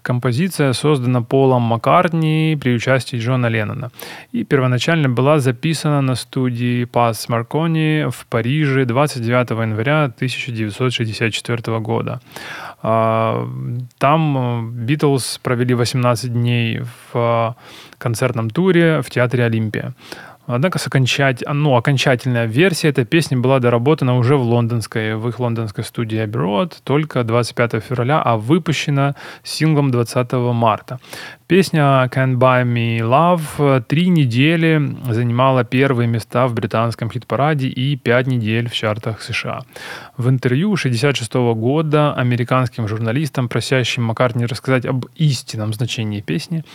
Композиция 0.08 0.74
создана 0.74 1.22
Полом 1.22 1.63
Маккартни 1.63 2.58
при 2.62 2.76
участии 2.76 3.20
Джона 3.20 3.50
Леннона. 3.50 3.91
И 4.32 4.46
первоначально 4.46 5.10
была 5.10 5.39
записана 5.39 6.02
на 6.02 6.15
студии 6.15 6.86
Пас 6.86 7.28
Маркони 7.28 8.10
в 8.10 8.26
Париже 8.30 8.86
29 8.86 9.50
января 9.50 10.06
1964 10.06 11.80
года. 11.80 12.22
А, 12.82 13.46
Там 13.98 14.38
э, 14.38 14.86
Битлз 14.86 15.39
провели 15.43 15.74
18 15.74 16.32
дней 16.32 16.80
в 16.80 17.17
э, 17.17 17.54
концертном 17.98 18.50
туре 18.50 19.02
в 19.02 19.10
театре 19.10 19.43
Олимпия. 19.43 19.93
Однако 20.48 20.80
окончать... 20.84 21.44
ну, 21.46 21.76
окончательная 21.76 22.46
версия 22.46 22.90
этой 22.90 23.06
песни 23.06 23.36
была 23.36 23.60
доработана 23.60 24.18
уже 24.18 24.38
в 24.38 24.44
лондонской, 24.44 25.16
в 25.16 25.28
их 25.28 25.40
лондонской 25.40 25.84
студии 25.84 26.24
Abbey 26.24 26.74
только 26.84 27.24
25 27.24 27.84
февраля, 27.84 28.22
а 28.22 28.38
выпущена 28.38 29.16
синглом 29.44 29.92
20 29.92 30.32
марта. 30.34 31.00
Песня 31.48 32.10
Can't 32.14 32.36
Buy 32.36 32.66
Me 32.66 33.00
Love 33.00 33.82
три 33.88 34.10
недели 34.10 34.82
занимала 35.10 35.64
первые 35.64 36.06
места 36.06 36.46
в 36.46 36.54
британском 36.54 37.10
хит-параде 37.10 37.70
и 37.70 37.96
пять 37.96 38.28
недель 38.28 38.70
в 38.70 38.74
чартах 38.74 39.22
США. 39.22 39.62
В 40.18 40.28
интервью 40.28 40.76
66 40.76 41.34
года 41.56 42.14
американским 42.14 42.88
журналистам, 42.90 43.48
просящим 43.48 44.04
Маккартни 44.04 44.46
рассказать 44.46 44.86
об 44.86 45.06
истинном 45.16 45.74
значении 45.74 46.20
песни, 46.20 46.66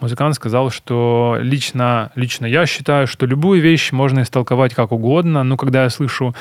музыкант 0.00 0.36
сказал, 0.36 0.70
что 0.70 1.36
лично, 1.40 2.12
лично 2.14 2.46
я 2.46 2.66
считаю, 2.66 3.08
что 3.08 3.19
любую 3.26 3.60
вещь 3.60 3.92
можно 3.92 4.22
истолковать 4.22 4.74
как 4.74 4.92
угодно, 4.92 5.42
но 5.42 5.56
когда 5.56 5.84
я 5.84 5.90
слышу 5.90 6.34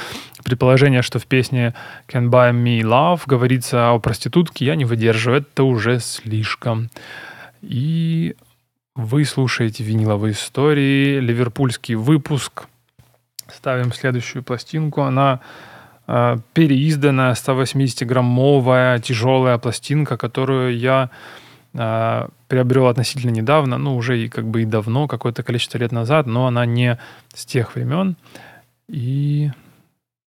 предположение, 0.43 1.01
что 1.01 1.19
в 1.19 1.25
песне 1.25 1.73
Can 2.07 2.29
Buy 2.29 2.51
Me 2.51 2.81
Love 2.81 3.21
говорится 3.25 3.91
о 3.91 3.99
проститутке, 3.99 4.65
я 4.65 4.75
не 4.75 4.85
выдерживаю, 4.85 5.41
это 5.41 5.63
уже 5.63 5.99
слишком. 5.99 6.89
И 7.61 8.35
вы 8.95 9.25
слушаете 9.25 9.83
виниловые 9.83 10.33
истории, 10.33 11.19
ливерпульский 11.19 11.95
выпуск. 11.95 12.65
Ставим 13.47 13.93
следующую 13.93 14.43
пластинку. 14.43 15.01
Она 15.01 15.39
э, 16.07 16.37
переизданная, 16.53 17.33
180-граммовая 17.33 18.99
тяжелая 18.99 19.57
пластинка, 19.57 20.17
которую 20.17 20.77
я 20.77 21.09
э, 21.73 22.27
приобрел 22.49 22.87
относительно 22.87 23.31
недавно, 23.31 23.77
ну, 23.77 23.95
уже 23.95 24.25
и 24.25 24.27
как 24.27 24.45
бы 24.45 24.63
и 24.63 24.65
давно, 24.65 25.07
какое-то 25.07 25.43
количество 25.43 25.77
лет 25.77 25.91
назад, 25.93 26.25
но 26.25 26.47
она 26.47 26.65
не 26.65 26.99
с 27.33 27.45
тех 27.45 27.75
времен. 27.75 28.17
И 28.89 29.51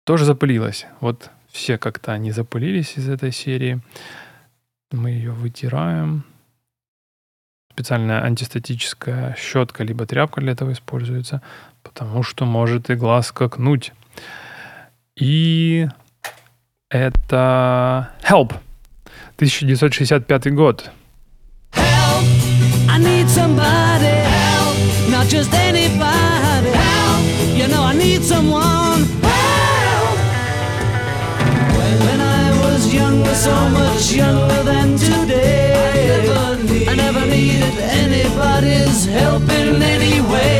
тоже 0.03 0.25
запылилась. 0.25 0.87
Вот 0.99 1.29
все 1.51 1.77
как-то 1.77 2.11
они 2.11 2.31
запылились 2.31 2.97
из 2.97 3.07
этой 3.07 3.31
серии. 3.31 3.79
Мы 4.91 5.11
ее 5.11 5.31
вытираем. 5.31 6.23
Специальная 7.71 8.23
антистатическая 8.23 9.35
щетка 9.37 9.83
либо 9.83 10.07
тряпка 10.07 10.41
для 10.41 10.53
этого 10.53 10.71
используется, 10.71 11.43
потому 11.83 12.23
что 12.23 12.45
может 12.45 12.89
и 12.89 12.95
глаз 12.95 13.27
скакнуть. 13.27 13.93
И 15.15 15.87
это 16.89 18.09
Help. 18.23 18.55
1965 19.35 20.53
год. 20.55 20.91
I 22.97 22.99
need 22.99 23.29
somebody. 23.29 24.07
Help! 24.07 25.11
Not 25.11 25.27
just 25.27 25.53
anybody. 25.53 26.71
Help! 26.73 27.23
You 27.55 27.67
know 27.67 27.83
I 27.83 27.93
need 27.93 28.23
someone. 28.23 29.03
Help! 29.21 30.17
When 31.77 32.19
I 32.19 32.45
was 32.63 32.91
younger, 32.91 33.35
so 33.35 33.53
much 33.69 34.13
younger 34.13 34.63
than 34.63 34.97
today. 34.97 36.25
I 36.89 36.95
never, 36.95 37.27
needed 37.27 37.77
anybody's 37.77 39.05
help 39.05 39.43
in 39.43 39.79
any 39.79 40.19
way. 40.31 40.56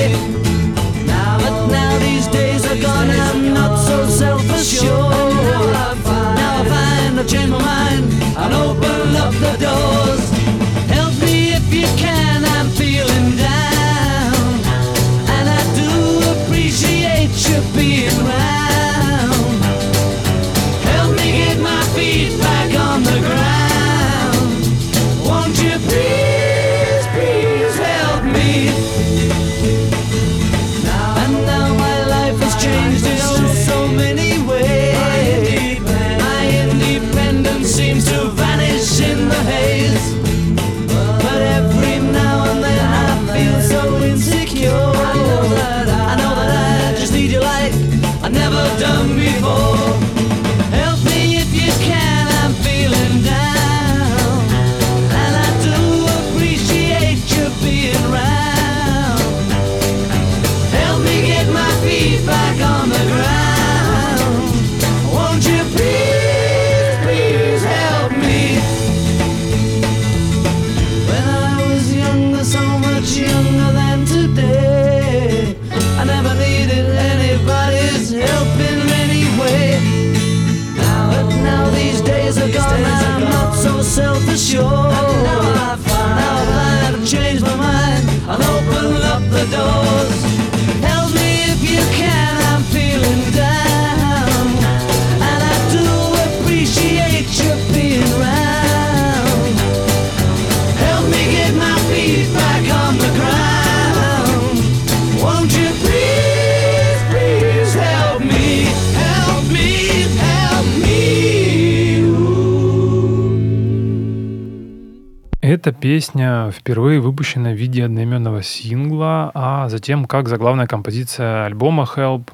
Эта 115.68 115.78
песня 115.78 116.50
впервые 116.50 117.02
выпущена 117.02 117.50
в 117.50 117.56
виде 117.56 117.84
одноименного 117.84 118.42
сингла, 118.42 119.32
а 119.34 119.68
затем 119.68 120.06
как 120.06 120.30
заглавная 120.30 120.66
композиция 120.66 121.44
альбома 121.44 121.84
«Help» 121.84 122.30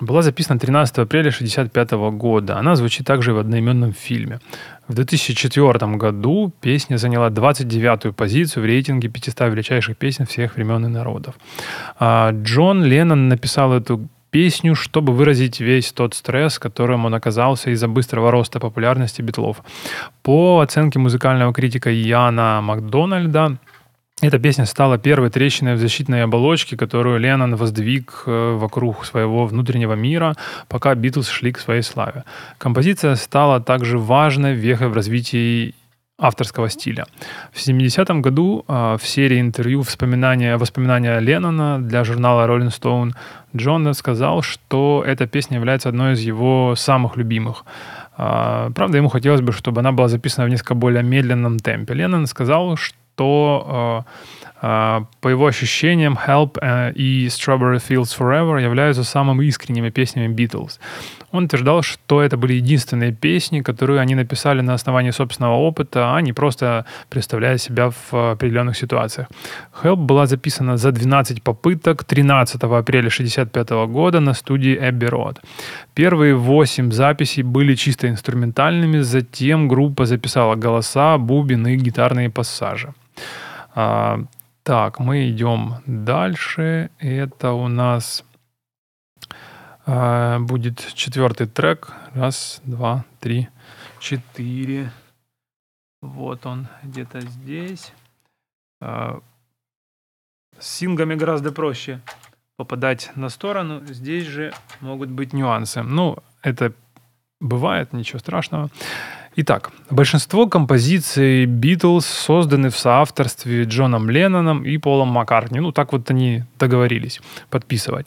была 0.00 0.22
записана 0.22 0.58
13 0.58 0.98
апреля 0.98 1.28
1965 1.28 1.92
года. 2.18 2.58
Она 2.58 2.74
звучит 2.74 3.06
также 3.06 3.32
в 3.32 3.38
одноименном 3.38 3.92
фильме. 3.92 4.40
В 4.88 4.94
2004 4.94 5.96
году 5.96 6.52
песня 6.60 6.96
заняла 6.96 7.30
29-ю 7.30 8.12
позицию 8.12 8.64
в 8.64 8.66
рейтинге 8.66 9.08
500 9.08 9.52
величайших 9.52 9.96
песен 9.96 10.26
всех 10.26 10.56
времен 10.56 10.84
и 10.84 10.88
народов. 10.88 11.36
А 12.00 12.32
Джон 12.32 12.82
Леннон 12.82 13.28
написал 13.28 13.72
эту 13.72 14.08
песню, 14.34 14.74
чтобы 14.74 15.12
выразить 15.12 15.60
весь 15.60 15.92
тот 15.92 16.14
стресс, 16.14 16.58
которым 16.58 17.04
он 17.04 17.14
оказался 17.14 17.70
из-за 17.70 17.86
быстрого 17.86 18.32
роста 18.32 18.58
популярности 18.58 19.22
битлов. 19.22 19.62
По 20.22 20.58
оценке 20.60 20.98
музыкального 20.98 21.52
критика 21.52 21.88
Яна 21.88 22.60
Макдональда, 22.60 23.58
эта 24.22 24.40
песня 24.40 24.66
стала 24.66 24.98
первой 24.98 25.30
трещиной 25.30 25.74
в 25.74 25.78
защитной 25.78 26.24
оболочке, 26.24 26.76
которую 26.76 27.20
Леннон 27.20 27.54
воздвиг 27.54 28.24
э, 28.26 28.56
вокруг 28.58 29.04
своего 29.04 29.46
внутреннего 29.46 29.94
мира, 29.94 30.34
пока 30.68 30.96
Битлз 30.96 31.28
шли 31.28 31.52
к 31.52 31.60
своей 31.60 31.82
славе. 31.82 32.24
Композиция 32.58 33.14
стала 33.14 33.60
также 33.60 33.98
важной 33.98 34.54
вехой 34.54 34.88
в 34.88 34.94
развитии 34.94 35.74
авторского 36.18 36.70
стиля. 36.70 37.06
В 37.52 37.58
70-м 37.58 38.22
году 38.22 38.64
э, 38.66 38.96
в 39.00 39.06
серии 39.06 39.40
интервью 39.40 39.82
вспоминания, 39.82 40.56
воспоминания 40.56 41.20
Леннона 41.20 41.78
для 41.80 42.04
журнала 42.04 42.46
Rolling 42.46 42.70
Stone 42.70 43.12
Джон 43.56 43.94
сказал, 43.94 44.42
что 44.42 45.04
эта 45.06 45.26
песня 45.26 45.56
является 45.56 45.88
одной 45.88 46.12
из 46.14 46.20
его 46.20 46.74
самых 46.76 47.16
любимых. 47.16 47.64
Э, 48.18 48.70
правда, 48.74 48.98
ему 48.98 49.08
хотелось 49.08 49.40
бы, 49.40 49.52
чтобы 49.52 49.80
она 49.80 49.92
была 49.92 50.08
записана 50.08 50.46
в 50.46 50.50
несколько 50.50 50.74
более 50.74 51.02
медленном 51.02 51.58
темпе. 51.58 51.94
Леннон 51.94 52.26
сказал, 52.26 52.76
что 52.76 52.96
то 53.16 54.04
э, 54.06 54.12
по 54.64 55.28
его 55.28 55.46
ощущениям 55.46 56.18
Help 56.26 56.58
э, 56.62 56.92
и 56.94 57.26
Strawberry 57.26 57.80
Fields 57.88 58.18
Forever 58.18 58.62
являются 58.62 59.04
самыми 59.04 59.44
искренними 59.46 59.90
песнями 59.90 60.34
Beatles. 60.34 60.78
Он 61.32 61.44
утверждал, 61.44 61.82
что 61.82 62.22
это 62.22 62.36
были 62.36 62.54
единственные 62.54 63.12
песни, 63.12 63.60
которые 63.60 64.00
они 64.00 64.14
написали 64.14 64.62
на 64.62 64.72
основании 64.72 65.10
собственного 65.10 65.56
опыта, 65.56 66.16
а 66.16 66.22
не 66.22 66.32
просто 66.32 66.84
представляя 67.10 67.58
себя 67.58 67.90
в 67.90 68.32
определенных 68.32 68.76
ситуациях. 68.76 69.28
Help 69.82 69.96
была 69.96 70.26
записана 70.26 70.76
за 70.76 70.92
12 70.92 71.42
попыток 71.42 72.04
13 72.04 72.62
апреля 72.62 73.08
1965 73.08 73.70
года 73.92 74.20
на 74.20 74.34
студии 74.34 74.78
Abbey 74.80 75.10
Road. 75.10 75.36
Первые 75.94 76.34
8 76.34 76.90
записей 76.92 77.42
были 77.42 77.74
чисто 77.74 78.08
инструментальными, 78.08 79.02
затем 79.02 79.68
группа 79.68 80.06
записала 80.06 80.54
голоса, 80.54 81.18
бубен 81.18 81.66
и 81.66 81.76
гитарные 81.76 82.30
пассажи. 82.30 82.94
Так, 84.64 84.98
мы 84.98 85.28
идем 85.28 85.82
дальше. 85.84 86.90
Это 86.98 87.52
у 87.52 87.68
нас 87.68 88.24
а, 89.84 90.38
будет 90.38 90.94
четвертый 90.94 91.46
трек. 91.46 91.92
Раз, 92.14 92.62
два, 92.64 93.04
три, 93.20 93.50
четыре. 94.00 94.90
Вот 96.00 96.46
он, 96.46 96.68
где-то 96.82 97.20
здесь. 97.20 97.92
А, 98.80 99.20
с 100.58 100.66
сингами 100.66 101.14
гораздо 101.14 101.52
проще 101.52 102.00
попадать 102.56 103.12
на 103.16 103.28
сторону. 103.28 103.84
Здесь 103.84 104.24
же 104.24 104.54
могут 104.80 105.10
быть 105.10 105.34
нюансы. 105.34 105.82
Ну, 105.82 106.16
это 106.40 106.72
бывает, 107.38 107.92
ничего 107.92 108.18
страшного. 108.18 108.70
Итак, 109.36 109.72
большинство 109.90 110.46
композиций 110.46 111.46
Beatles 111.46 112.02
созданы 112.02 112.70
в 112.70 112.78
соавторстве 112.78 113.64
Джоном 113.64 114.08
Ленноном 114.08 114.64
и 114.64 114.78
Полом 114.78 115.08
Маккартни. 115.08 115.58
Ну, 115.58 115.72
так 115.72 115.92
вот 115.92 116.08
они 116.08 116.44
договорились 116.56 117.20
подписывать. 117.50 118.06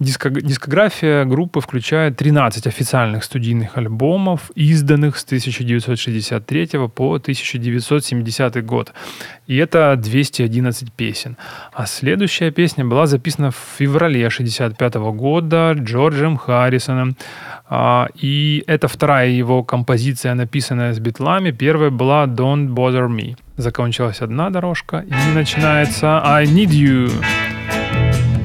Дискография 0.00 1.26
группы 1.26 1.60
включает 1.60 2.16
13 2.16 2.66
официальных 2.66 3.22
студийных 3.22 3.78
альбомов, 3.78 4.50
изданных 4.56 5.16
с 5.16 5.24
1963 5.24 6.66
по 6.92 7.14
1970 7.14 8.66
год. 8.66 8.92
И 9.46 9.56
это 9.56 9.94
211 9.96 10.92
песен. 10.92 11.36
А 11.72 11.86
следующая 11.86 12.50
песня 12.50 12.84
была 12.84 13.06
записана 13.06 13.50
в 13.50 13.56
феврале 13.78 14.26
1965 14.26 14.94
года 15.16 15.72
Джорджем 15.72 16.36
Харрисоном. 16.36 17.16
А, 17.68 18.08
и 18.14 18.64
это 18.66 18.88
вторая 18.88 19.28
его 19.28 19.62
композиция, 19.62 20.34
написанная 20.34 20.92
с 20.92 20.98
битлами. 20.98 21.50
Первая 21.50 21.90
была 21.90 22.24
Don't 22.24 22.68
Bother 22.68 23.08
Me. 23.08 23.36
Закончилась 23.56 24.20
одна 24.20 24.50
дорожка 24.50 25.04
и 25.06 25.34
начинается 25.34 26.22
I 26.24 26.44
Need 26.46 26.70
You. 26.70 27.10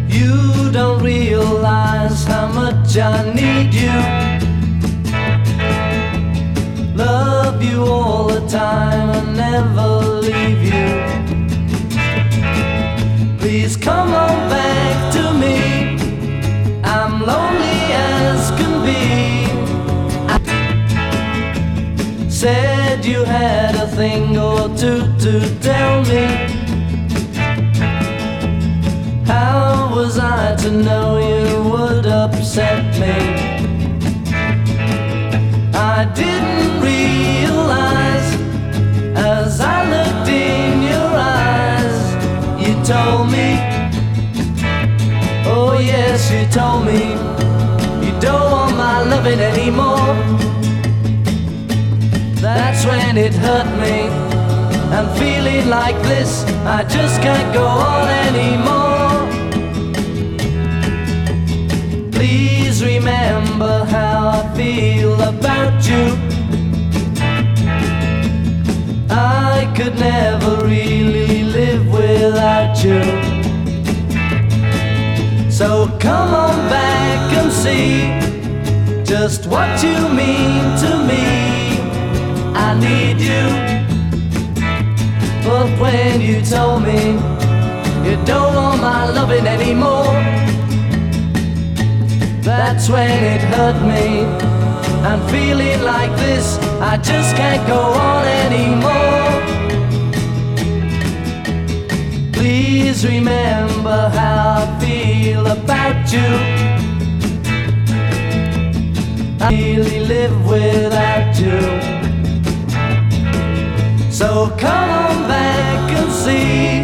You 0.10 0.72
don't 0.72 1.02
realize 1.02 2.26
how 2.28 2.48
much 2.54 2.98
I 2.98 3.34
need 3.34 3.74
you. 3.74 4.38
Love 7.60 7.72
you 7.74 7.84
all 7.84 8.28
the 8.30 8.48
time 8.48 9.10
and 9.10 9.36
never 9.36 10.00
leave 10.22 10.63
you. 10.63 10.88
Please 13.38 13.76
come 13.76 14.13
on 14.13 14.50
back 14.50 15.12
to 15.12 15.34
me. 15.34 15.98
I'm 16.86 17.19
lonely 17.19 17.82
as 17.91 18.52
can 18.52 18.82
be. 18.86 19.04
Said 22.30 23.04
you 23.04 23.26
had 23.26 23.76
a 23.76 23.88
thing 23.88 24.38
or 24.38 24.69
two 24.78 25.02
to 25.19 25.60
tell 25.60 26.02
me. 26.06 26.28
How 29.26 29.93
was 29.93 30.17
I 30.17 30.56
to 30.63 30.72
know 30.72 31.19
you 31.19 31.63
would 31.72 32.06
upset 32.06 32.86
me? 33.02 33.17
I 35.74 36.06
didn't 36.15 36.59
told 42.89 43.30
me, 43.30 43.49
oh 45.45 45.78
yes, 45.80 46.32
you 46.32 46.43
told 46.47 46.84
me, 46.88 47.02
you 48.04 48.12
don't 48.19 48.49
want 48.52 48.75
my 48.75 49.04
loving 49.04 49.39
anymore. 49.39 50.15
That's 52.41 52.84
when 52.88 53.15
it 53.15 53.36
hurt 53.36 53.69
me. 53.84 54.10
I'm 54.97 55.08
feeling 55.19 55.69
like 55.69 56.02
this, 56.02 56.43
I 56.65 56.84
just 56.86 57.21
can't 57.21 57.54
go 57.54 57.67
on 57.67 58.08
anymore. 58.28 59.19
Please 62.12 62.84
remember 62.84 63.86
how 63.86 64.30
I 64.30 64.56
feel 64.58 65.13
about 65.21 65.75
you. 65.88 66.06
I 69.12 69.71
could 69.78 69.93
never 69.99 70.65
really 70.65 71.09
live 71.60 71.91
without 71.91 72.74
you. 72.86 73.02
So 75.52 75.67
come 76.00 76.32
on 76.45 76.58
back 76.69 77.22
and 77.39 77.52
see 77.63 77.91
just 79.04 79.41
what 79.48 79.72
you 79.84 79.98
mean 80.24 80.63
to 80.84 80.91
me. 81.10 81.26
I 82.65 82.69
need 82.88 83.17
you. 83.32 83.45
But 85.48 85.69
when 85.84 86.22
you 86.22 86.38
told 86.56 86.84
me 86.84 87.02
you 88.06 88.15
don't 88.32 88.54
want 88.60 88.82
my 88.82 89.10
loving 89.17 89.48
anymore, 89.58 90.15
that's 92.50 92.86
when 92.89 93.17
it 93.34 93.41
hurt 93.54 93.80
me. 93.93 94.06
I'm 95.10 95.22
feeling 95.28 95.82
like 95.93 96.13
this, 96.26 96.58
I 96.91 96.95
just 96.98 97.36
can't 97.36 97.63
go 97.67 97.82
on 98.10 98.26
anymore. 98.45 99.29
Please 102.72 103.04
remember 103.04 104.10
how 104.10 104.62
I 104.62 104.80
feel 104.80 105.48
about 105.48 106.14
you. 106.14 106.30
I 109.42 109.50
really 109.50 110.02
live 110.02 110.46
without 110.46 111.34
you. 111.44 111.62
So 114.12 114.56
come 114.60 114.90
on 115.04 115.28
back 115.28 115.92
and 116.00 116.12
see 116.12 116.84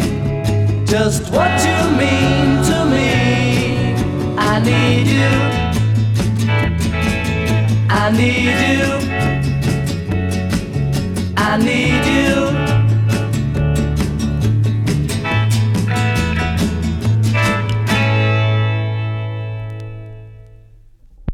just 0.84 1.30
what 1.30 1.54
you 1.68 1.78
mean 2.02 2.48
to 2.68 2.78
me. 2.94 3.94
I 4.36 4.58
need 4.68 5.06
you. 5.20 5.34
I 7.88 8.10
need 8.20 8.58
you. 8.66 8.86
I 11.36 11.56
need 11.58 12.04
you. 12.16 12.55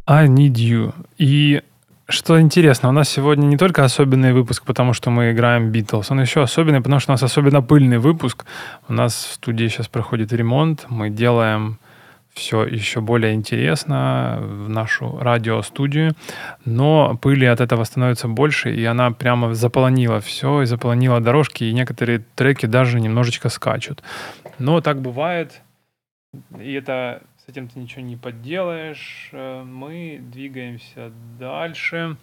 I 0.07 0.27
need 0.27 0.55
you. 0.55 0.93
И 1.19 1.63
что 2.09 2.41
интересно, 2.41 2.89
у 2.89 2.93
нас 2.93 3.09
сегодня 3.09 3.47
не 3.47 3.57
только 3.57 3.85
особенный 3.85 4.33
выпуск, 4.33 4.65
потому 4.65 4.93
что 4.93 5.11
мы 5.11 5.31
играем 5.31 5.71
Битлз, 5.71 6.11
он 6.11 6.21
еще 6.21 6.43
особенный, 6.43 6.81
потому 6.81 7.01
что 7.01 7.13
у 7.13 7.15
нас 7.15 7.23
особенно 7.23 7.63
пыльный 7.63 7.99
выпуск. 7.99 8.45
У 8.89 8.93
нас 8.93 9.15
в 9.15 9.35
студии 9.35 9.69
сейчас 9.69 9.89
проходит 9.89 10.33
ремонт, 10.33 10.87
мы 10.89 11.11
делаем 11.11 11.79
все 12.35 12.65
еще 12.65 13.01
более 13.01 13.35
интересно 13.35 14.39
в 14.41 14.69
нашу 14.69 15.19
радиостудию, 15.19 16.13
но 16.65 17.17
пыли 17.17 17.47
от 17.47 17.61
этого 17.61 17.85
становится 17.85 18.27
больше, 18.27 18.75
и 18.75 18.85
она 18.85 19.11
прямо 19.11 19.55
заполонила 19.55 20.21
все, 20.21 20.63
и 20.63 20.67
заполонила 20.67 21.21
дорожки, 21.21 21.65
и 21.65 21.73
некоторые 21.73 22.25
треки 22.35 22.67
даже 22.67 23.01
немножечко 23.01 23.51
скачут. 23.51 24.03
Но 24.59 24.81
так 24.81 25.01
бывает, 25.01 25.61
и 26.59 26.73
это 26.73 27.23
с 27.45 27.49
этим 27.49 27.67
ты 27.67 27.81
ничего 27.81 28.03
не 28.03 28.17
подделаешь. 28.17 29.31
Э, 29.33 29.65
мы 29.65 30.21
двигаемся 30.23 31.11
дальше. 31.41 32.17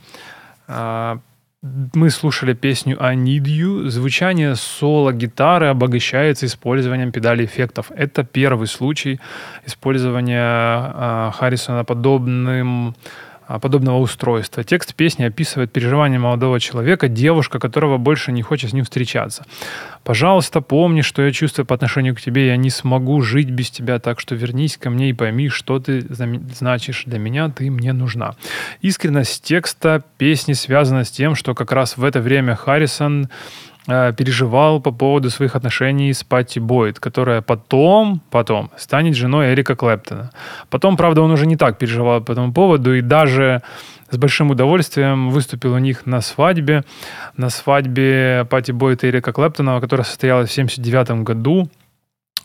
А, 0.67 1.19
мы 1.61 2.09
слушали 2.09 2.53
песню 2.53 2.95
«I 3.03 3.17
Need 3.17 3.43
You». 3.43 3.89
Звучание 3.89 4.55
соло-гитары 4.55 5.67
обогащается 5.67 6.45
использованием 6.45 7.11
педали 7.11 7.43
эффектов. 7.43 7.91
Это 7.91 8.23
первый 8.23 8.67
случай 8.67 9.19
использования 9.65 10.41
а, 10.41 11.31
Харрисона 11.35 11.83
подобным 11.83 12.95
подобного 13.57 13.97
устройства. 13.97 14.63
Текст 14.63 14.93
песни 14.93 15.23
описывает 15.23 15.71
переживания 15.71 16.19
молодого 16.19 16.59
человека, 16.59 17.07
девушка, 17.07 17.57
которого 17.57 17.97
больше 17.97 18.31
не 18.31 18.43
хочет 18.43 18.69
с 18.69 18.73
ним 18.73 18.83
встречаться. 18.83 19.45
«Пожалуйста, 20.03 20.61
помни, 20.61 21.01
что 21.01 21.23
я 21.23 21.31
чувствую 21.31 21.65
по 21.65 21.73
отношению 21.73 22.15
к 22.15 22.21
тебе. 22.21 22.47
Я 22.47 22.57
не 22.57 22.69
смогу 22.69 23.21
жить 23.21 23.49
без 23.49 23.71
тебя, 23.71 23.97
так 23.97 24.19
что 24.19 24.35
вернись 24.35 24.77
ко 24.77 24.91
мне 24.91 25.09
и 25.09 25.13
пойми, 25.13 25.49
что 25.49 25.79
ты 25.79 26.05
значишь 26.09 27.03
для 27.05 27.17
меня, 27.17 27.49
ты 27.49 27.71
мне 27.71 27.93
нужна». 27.93 28.35
Искренность 28.81 29.43
текста 29.43 30.03
песни 30.17 30.53
связана 30.53 31.03
с 31.03 31.09
тем, 31.09 31.33
что 31.33 31.55
как 31.55 31.71
раз 31.71 31.97
в 31.97 32.03
это 32.03 32.21
время 32.21 32.55
Харрисон 32.55 33.29
переживал 33.89 34.81
по 34.81 34.91
поводу 34.91 35.29
своих 35.29 35.55
отношений 35.55 36.13
с 36.13 36.23
Патти 36.23 36.59
Бойд, 36.59 36.99
которая 36.99 37.41
потом, 37.41 38.21
потом 38.29 38.69
станет 38.77 39.15
женой 39.15 39.53
Эрика 39.53 39.75
Клэптона. 39.75 40.31
Потом, 40.69 40.95
правда, 40.95 41.21
он 41.21 41.31
уже 41.31 41.45
не 41.47 41.55
так 41.55 41.77
переживал 41.77 42.21
по 42.21 42.31
этому 42.31 42.53
поводу 42.53 42.93
и 42.93 43.01
даже 43.01 43.61
с 44.11 44.17
большим 44.17 44.51
удовольствием 44.51 45.29
выступил 45.29 45.73
у 45.73 45.79
них 45.79 46.05
на 46.05 46.21
свадьбе, 46.21 46.83
на 47.37 47.49
свадьбе 47.49 48.45
Пати 48.49 48.71
Бойт 48.71 49.03
и 49.03 49.07
Эрика 49.07 49.31
Клэптона, 49.33 49.81
которая 49.81 50.05
состоялась 50.05 50.49
в 50.49 50.53
1979 50.53 51.23
году. 51.23 51.69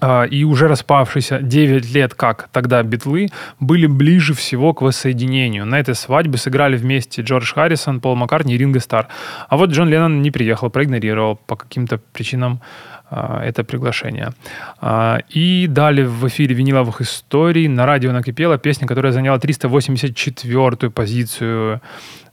А, 0.07 0.25
и 0.25 0.45
уже 0.45 0.69
распавшиеся 0.69 1.39
9 1.41 1.95
лет, 1.95 2.15
как 2.15 2.49
тогда 2.53 2.83
битлы, 2.83 3.29
были 3.59 3.87
ближе 3.87 4.35
всего 4.35 4.75
к 4.75 4.83
воссоединению. 4.83 5.65
На 5.65 5.81
этой 5.81 5.95
свадьбе 5.95 6.37
сыграли 6.37 6.77
вместе 6.77 7.23
Джордж 7.23 7.55
Харрисон, 7.55 8.01
Пол 8.01 8.15
Маккартни 8.15 8.55
и 8.55 8.59
Ринго 8.59 8.81
Стар. 8.81 9.09
А 9.49 9.57
вот 9.57 9.71
Джон 9.71 9.89
Леннон 9.89 10.21
не 10.21 10.31
приехал, 10.31 10.69
проигнорировал 10.69 11.37
по 11.37 11.57
каким-то 11.57 11.99
причинам 12.13 12.61
а, 13.11 13.43
это 13.43 13.65
приглашение. 13.65 14.33
А, 14.79 15.21
и 15.31 15.67
далее 15.69 16.07
в 16.07 16.29
эфире 16.29 16.55
виниловых 16.55 17.01
историй 17.01 17.67
на 17.67 17.87
радио 17.87 18.13
накипела 18.13 18.59
песня, 18.59 18.87
которая 18.87 19.13
заняла 19.13 19.39
384-ю 19.39 20.91
позицию 20.91 21.81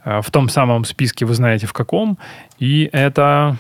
в 0.04 0.32
том 0.32 0.50
самом 0.50 0.84
списке, 0.84 1.26
вы 1.26 1.36
знаете 1.36 1.68
в 1.68 1.74
каком. 1.74 2.18
И 2.60 2.90
это 2.92 3.56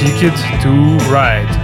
Ticket 0.00 0.36
to 0.62 0.98
Ride. 1.10 1.63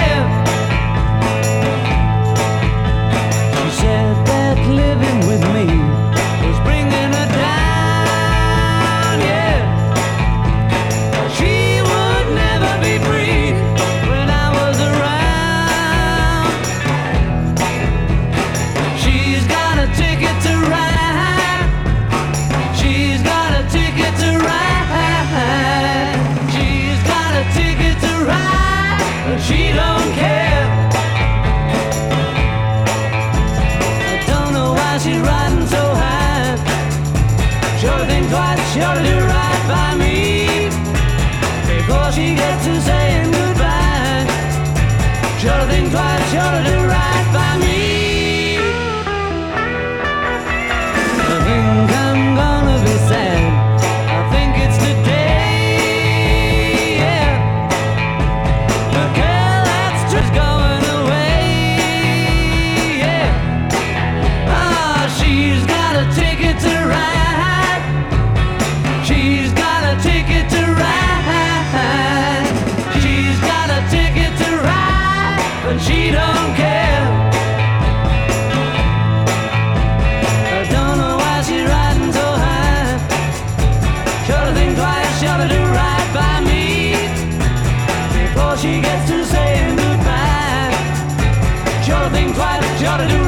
you 92.81 92.87
ought 92.87 92.97
to 92.97 93.07
do 93.07 93.20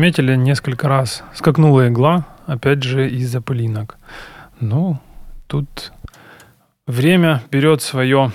заметили, 0.00 0.34
несколько 0.34 0.88
раз 0.88 1.22
скакнула 1.34 1.88
игла, 1.88 2.26
опять 2.46 2.82
же 2.82 3.10
из-за 3.10 3.42
пылинок. 3.42 3.98
Ну, 4.58 4.98
тут 5.46 5.92
время 6.86 7.42
берет 7.50 7.82
свое, 7.82 8.32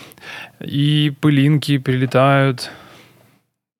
и 0.60 1.12
пылинки 1.22 1.80
прилетают, 1.80 2.70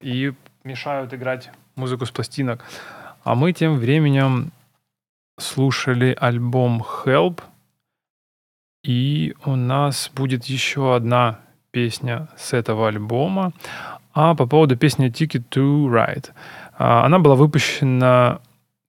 и 0.02 0.34
мешают 0.64 1.14
играть 1.14 1.52
музыку 1.76 2.08
с 2.08 2.10
пластинок. 2.10 2.66
А 3.24 3.36
мы 3.36 3.54
тем 3.54 3.78
временем 3.78 4.52
слушали 5.38 6.18
альбом 6.20 6.84
Help 7.06 7.44
И 8.84 9.36
у 9.46 9.56
нас 9.56 10.10
будет 10.16 10.46
еще 10.46 10.96
одна 10.96 11.40
песня 11.70 12.30
с 12.36 12.54
этого 12.54 12.88
альбома. 12.88 13.54
А 14.16 14.34
по 14.34 14.48
поводу 14.48 14.76
песни 14.76 15.12
Ticket 15.12 15.44
to 15.52 15.88
Ride. 15.88 16.32
А, 16.78 17.06
Она 17.06 17.20
была 17.20 17.36
выпущена 17.36 18.40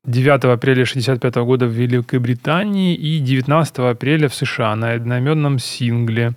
9 0.04 0.44
апреля 0.44 0.82
1965 0.82 1.34
года 1.36 1.66
в 1.66 1.70
Великобритании 1.70 2.94
и 2.94 3.18
19 3.18 3.78
апреля 3.78 4.28
в 4.28 4.34
США 4.34 4.76
на 4.76 4.92
одноименном 4.92 5.58
сингле. 5.58 6.32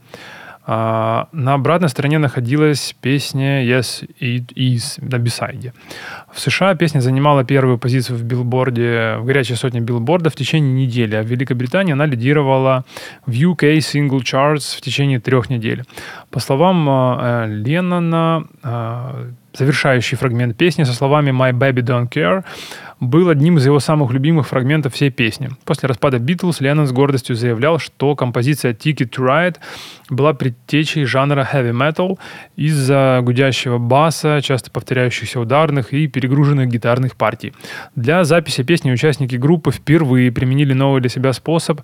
А, 0.65 1.27
На 1.31 1.53
обратной 1.53 1.89
стороне 1.89 2.19
находилась 2.19 2.95
песня 3.01 3.63
Yes 3.63 4.07
It 4.21 4.53
Is 4.55 4.99
на 5.01 5.17
бисайде. 5.17 5.73
В 6.31 6.39
США 6.39 6.75
песня 6.75 6.99
занимала 6.99 7.43
первую 7.43 7.77
позицию 7.77 8.17
в 8.17 8.23
билборде, 8.23 9.17
в 9.17 9.25
горячей 9.25 9.55
сотне 9.55 9.81
билборда 9.81 10.29
в 10.29 10.35
течение 10.35 10.85
недели, 10.85 11.15
а 11.15 11.23
в 11.23 11.27
Великобритании 11.27 11.93
она 11.93 12.05
лидировала 12.05 12.85
в 13.25 13.31
UK 13.31 13.77
Single 13.77 14.21
Charts 14.21 14.77
в 14.77 14.81
течение 14.81 15.19
трех 15.19 15.49
недель. 15.49 15.85
По 16.29 16.39
словам 16.39 16.87
э, 16.89 17.45
Леннона, 17.47 18.45
завершающий 19.53 20.17
фрагмент 20.17 20.57
песни 20.57 20.83
со 20.83 20.93
словами 20.93 21.31
«My 21.31 21.51
baby 21.51 21.81
don't 21.81 22.09
care» 22.09 22.43
был 22.99 23.29
одним 23.29 23.57
из 23.57 23.65
его 23.65 23.79
самых 23.79 24.11
любимых 24.11 24.47
фрагментов 24.47 24.93
всей 24.93 25.09
песни. 25.09 25.49
После 25.63 25.87
распада 25.87 26.19
Битлз 26.19 26.59
Леннон 26.59 26.85
с 26.85 26.91
гордостью 26.91 27.35
заявлял, 27.35 27.79
что 27.79 28.15
композиция 28.15 28.73
«Ticket 28.73 29.09
to 29.09 29.25
Ride» 29.25 29.55
была 30.09 30.33
предтечей 30.33 31.05
жанра 31.05 31.47
heavy 31.51 31.71
metal 31.71 32.19
из-за 32.57 33.19
гудящего 33.23 33.77
баса, 33.77 34.41
часто 34.41 34.69
повторяющихся 34.71 35.39
ударных 35.39 35.93
и 35.93 36.07
перегруженных 36.07 36.67
гитарных 36.67 37.15
партий. 37.15 37.53
Для 37.95 38.23
записи 38.25 38.63
песни 38.63 38.91
участники 38.91 39.35
группы 39.35 39.71
впервые 39.71 40.31
применили 40.31 40.73
новый 40.73 40.99
для 40.99 41.09
себя 41.09 41.31
способ 41.31 41.81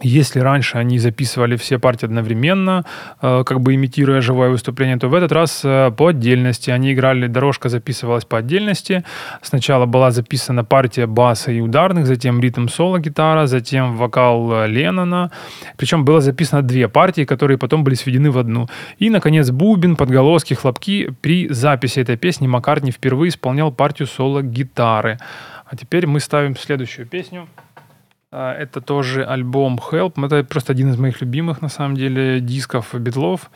если 0.00 0.40
раньше 0.40 0.78
они 0.78 0.98
записывали 0.98 1.56
все 1.56 1.78
партии 1.78 2.06
одновременно, 2.06 2.84
э, 3.20 3.44
как 3.44 3.60
бы 3.60 3.74
имитируя 3.74 4.20
живое 4.20 4.48
выступление, 4.48 4.96
то 4.96 5.08
в 5.08 5.14
этот 5.14 5.32
раз 5.32 5.60
э, 5.64 5.90
по 5.96 6.08
отдельности. 6.08 6.70
Они 6.70 6.92
играли, 6.92 7.26
дорожка 7.26 7.68
записывалась 7.68 8.24
по 8.24 8.38
отдельности. 8.38 9.04
Сначала 9.42 9.86
была 9.86 10.10
записана 10.10 10.64
партия 10.64 11.06
баса 11.06 11.52
и 11.52 11.60
ударных, 11.60 12.06
затем 12.06 12.40
ритм 12.40 12.68
соло 12.68 12.98
гитара, 12.98 13.46
затем 13.46 13.96
вокал 13.96 14.52
э, 14.52 14.68
Леннона. 14.68 15.30
Причем 15.76 16.04
было 16.04 16.20
записано 16.20 16.62
две 16.62 16.88
партии, 16.88 17.24
которые 17.24 17.58
потом 17.58 17.84
были 17.84 17.94
сведены 17.94 18.30
в 18.30 18.38
одну. 18.38 18.68
И, 18.98 19.10
наконец, 19.10 19.50
бубен, 19.50 19.96
подголоски, 19.96 20.54
хлопки. 20.54 21.14
При 21.20 21.48
записи 21.48 22.00
этой 22.00 22.16
песни 22.16 22.46
Маккартни 22.46 22.90
впервые 22.90 23.28
исполнял 23.28 23.70
партию 23.70 24.08
соло 24.08 24.42
гитары. 24.42 25.18
А 25.66 25.76
теперь 25.76 26.06
мы 26.06 26.20
ставим 26.20 26.56
следующую 26.56 27.06
песню. 27.06 27.46
А, 28.32 28.54
Это 28.54 28.80
тоже 28.80 29.24
альбом 29.24 29.78
Help. 29.78 30.24
Это 30.24 30.42
просто 30.42 30.72
один 30.72 30.90
из 30.90 30.98
моих 30.98 31.20
любимых, 31.20 31.60
на 31.62 31.68
самом 31.68 31.96
деле, 31.96 32.40
дисков 32.40 32.94
Битлов. 32.94 33.50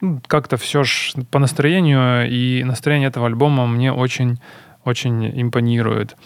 Ну, 0.00 0.20
Как-то 0.26 0.56
все 0.56 0.82
ж 0.82 1.12
по 1.30 1.38
настроению, 1.38 2.28
и 2.28 2.64
настроение 2.64 3.08
этого 3.08 3.26
альбома 3.26 3.66
мне 3.66 3.92
очень, 3.92 4.40
очень 4.84 5.40
импонирует. 5.40 6.16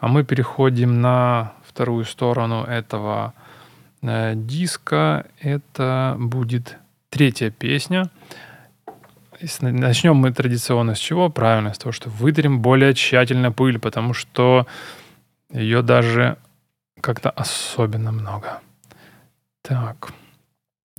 А 0.00 0.06
мы 0.08 0.24
переходим 0.24 1.00
на 1.00 1.52
вторую 1.66 2.04
сторону 2.04 2.62
этого 2.62 3.34
э, 4.02 4.34
диска. 4.36 5.26
Это 5.40 6.16
будет 6.18 6.78
третья 7.10 7.50
песня. 7.50 8.10
Начнем 9.60 10.16
мы 10.16 10.32
традиционно 10.32 10.94
с 10.94 10.98
чего? 10.98 11.28
Правильно, 11.28 11.72
с 11.72 11.78
того, 11.78 11.92
что 11.92 12.10
вытрем 12.10 12.60
более 12.60 12.94
тщательно 12.94 13.52
пыль, 13.52 13.78
потому 13.78 14.12
что 14.12 14.66
ее 15.52 15.82
даже 15.82 16.38
как-то 17.00 17.30
особенно 17.30 18.12
много. 18.12 18.60
Так. 19.62 20.12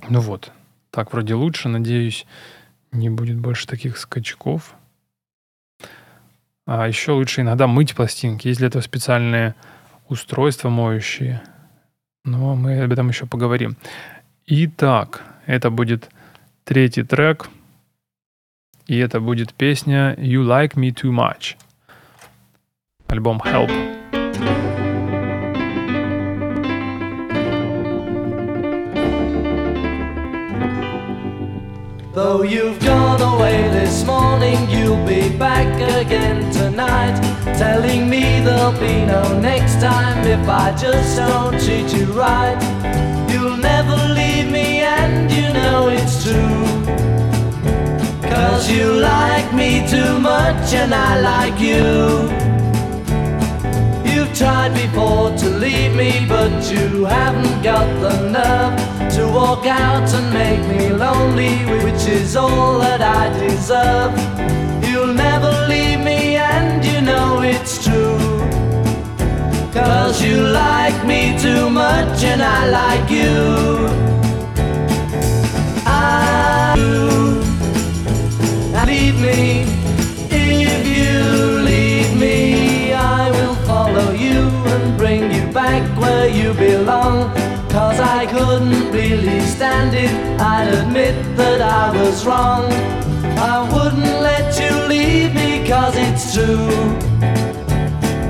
Ну 0.08 0.20
вот. 0.20 0.52
Так 0.90 1.12
вроде 1.12 1.34
лучше. 1.34 1.68
Надеюсь, 1.68 2.26
не 2.92 3.10
будет 3.10 3.38
больше 3.38 3.66
таких 3.66 3.98
скачков. 3.98 4.74
А 6.66 6.86
еще 6.86 7.12
лучше 7.12 7.40
иногда 7.40 7.66
мыть 7.66 7.94
пластинки. 7.94 8.48
Есть 8.48 8.58
для 8.58 8.68
этого 8.68 8.82
специальные 8.82 9.54
устройства 10.08 10.68
моющие. 10.68 11.42
Но 12.24 12.54
мы 12.54 12.82
об 12.82 12.92
этом 12.92 13.08
еще 13.08 13.26
поговорим. 13.26 13.76
Итак, 14.46 15.24
это 15.46 15.70
будет 15.70 16.10
третий 16.64 17.02
трек. 17.02 17.48
И 18.86 18.98
это 18.98 19.20
будет 19.20 19.54
песня 19.54 20.14
You 20.14 20.44
Like 20.44 20.74
Me 20.74 20.92
Too 20.92 21.10
Much. 21.12 21.56
Альбом 23.06 23.40
Help. 23.44 23.99
Though 32.12 32.42
you've 32.42 32.80
gone 32.80 33.22
away 33.22 33.68
this 33.68 34.04
morning, 34.04 34.68
you'll 34.68 35.06
be 35.06 35.28
back 35.38 35.68
again 36.04 36.50
tonight. 36.52 37.14
Telling 37.56 38.10
me 38.10 38.40
there'll 38.40 38.72
be 38.72 39.06
no 39.06 39.38
next 39.38 39.80
time 39.80 40.26
if 40.26 40.48
I 40.48 40.74
just 40.76 41.16
don't 41.16 41.52
treat 41.62 41.88
you 41.96 42.06
right. 42.06 42.58
You'll 43.30 43.56
never 43.56 43.94
leave 44.12 44.50
me, 44.50 44.80
and 44.80 45.30
you 45.30 45.52
know 45.52 45.88
it's 45.88 46.24
true. 46.24 46.64
Cause 48.28 48.68
you 48.68 48.92
like 48.94 49.54
me 49.54 49.88
too 49.88 50.18
much, 50.18 50.74
and 50.74 50.92
I 50.92 51.20
like 51.20 51.60
you. 51.60 52.28
You've 54.12 54.36
tried 54.36 54.74
before 54.74 55.30
to 55.36 55.48
leave 55.48 55.94
me, 55.94 56.26
but 56.28 56.72
you 56.72 57.04
haven't 57.04 57.62
got 57.62 57.86
the 58.00 58.30
nerve 58.30 58.90
to 59.14 59.26
walk 59.28 59.66
out 59.66 60.12
and 60.12 60.32
make 60.32 60.60
me 60.68 60.88
lonely, 60.90 61.69
is 62.10 62.34
all 62.36 62.78
that 62.80 63.00
I 63.00 63.22
deserve. 63.38 64.12
You'll 64.88 65.14
never 65.14 65.52
leave 65.68 66.00
me, 66.00 66.36
and 66.36 66.84
you 66.84 67.00
know 67.00 67.42
it's 67.42 67.82
true. 67.84 68.18
Cause 69.72 70.22
you 70.22 70.36
like 70.42 70.98
me 71.06 71.38
too 71.38 71.70
much, 71.70 72.24
and 72.24 72.42
I 72.42 72.60
like 72.80 73.08
you. 73.10 73.36
I 75.86 76.74
do. 76.76 76.90
Leave 78.86 79.20
me 79.20 79.49
it, 89.62 90.10
I'd 90.40 90.72
admit 90.72 91.36
that 91.36 91.60
I 91.60 91.90
was 91.94 92.24
wrong. 92.24 92.64
I 93.36 93.60
wouldn't 93.70 94.22
let 94.22 94.58
you 94.58 94.88
leave 94.88 95.34
me 95.34 95.68
cause 95.68 95.94
it's 95.96 96.32
true. 96.32 96.70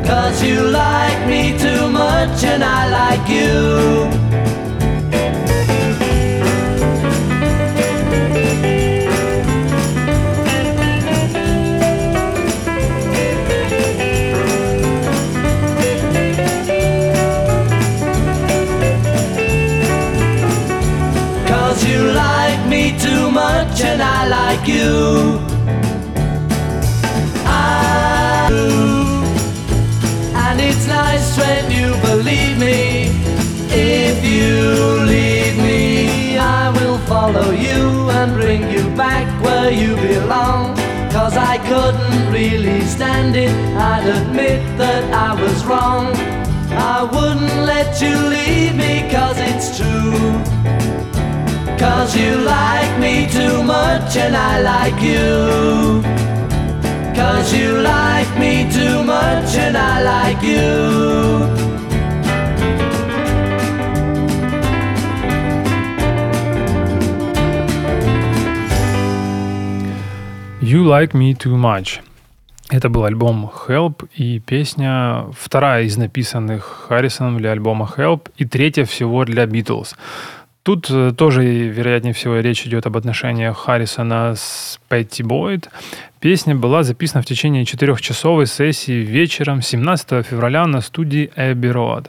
Cause 0.05 0.43
you 0.43 0.61
like 0.61 1.29
me 1.29 1.57
too 1.57 1.89
much 1.89 2.43
and 2.43 2.65
I 2.65 2.91
like 2.91 3.29
you. 3.29 4.50
I 24.23 24.27
like 24.29 24.69
you. 24.69 25.41
I 27.47 28.49
do. 28.51 28.69
And 30.37 30.61
it's 30.61 30.87
nice 30.87 31.39
when 31.39 31.71
you 31.71 31.89
believe 32.03 32.59
me. 32.59 33.09
If 33.73 34.23
you 34.23 35.07
leave 35.15 35.57
me, 35.57 36.37
I 36.37 36.69
will 36.69 36.99
follow 37.13 37.51
you 37.53 38.11
and 38.11 38.35
bring 38.35 38.71
you 38.71 38.85
back 38.95 39.27
where 39.43 39.71
you 39.71 39.97
belong. 39.97 40.77
Cause 41.11 41.39
I 41.39 41.57
couldn't 41.71 42.31
really 42.31 42.83
stand 42.83 43.37
it, 43.37 43.55
I'd 43.75 44.07
admit 44.07 44.61
that 44.77 45.03
I 45.15 45.33
was 45.41 45.65
wrong. 45.65 46.09
I 46.73 47.05
wouldn't 47.05 47.65
let 47.65 48.03
you 48.03 48.15
leave 48.37 48.75
me 48.77 49.11
cause 49.11 49.39
it's 49.39 49.79
true. 49.79 50.50
Cause 51.81 52.15
you 52.15 52.37
like 52.37 52.99
me 53.01 53.27
too 53.27 53.63
much 53.63 54.15
and 54.15 54.37
I 54.37 54.61
like 54.61 55.01
you. 55.01 56.03
Cause 57.15 57.55
you 57.55 57.81
like 57.81 58.31
me 58.39 58.71
too 58.71 59.03
much 59.03 59.57
and 59.57 59.79
I 59.79 60.03
like 60.03 60.43
you. 60.43 61.71
You 70.61 70.85
Like 70.85 71.15
Me 71.15 71.35
Too 71.35 71.57
Much. 71.57 72.01
Это 72.69 72.89
был 72.89 73.05
альбом 73.05 73.51
Help 73.67 74.09
и 74.15 74.39
песня 74.39 75.25
вторая 75.37 75.85
из 75.85 75.97
написанных 75.97 76.87
Харрисоном 76.89 77.39
для 77.39 77.51
альбома 77.51 77.91
Help 77.97 78.31
и 78.37 78.45
третья 78.45 78.85
всего 78.85 79.25
для 79.25 79.45
Beatles. 79.47 79.97
Тут 80.71 80.89
э, 80.89 81.13
тоже, 81.17 81.43
вероятнее 81.43 82.15
всего, 82.15 82.37
речь 82.37 82.65
идет 82.65 82.87
об 82.87 82.97
отношениях 82.97 83.59
Харрисона 83.59 84.37
с 84.37 84.79
Петти 84.89 85.25
Бойд. 85.25 85.69
Песня 86.21 86.55
была 86.55 86.85
записана 86.85 87.23
в 87.23 87.27
течение 87.27 87.65
четырехчасовой 87.65 88.47
сессии 88.47 89.05
вечером 89.05 89.63
17 89.63 90.25
февраля 90.25 90.69
на 90.69 90.81
студии 90.81 91.33
Road. 91.37 92.07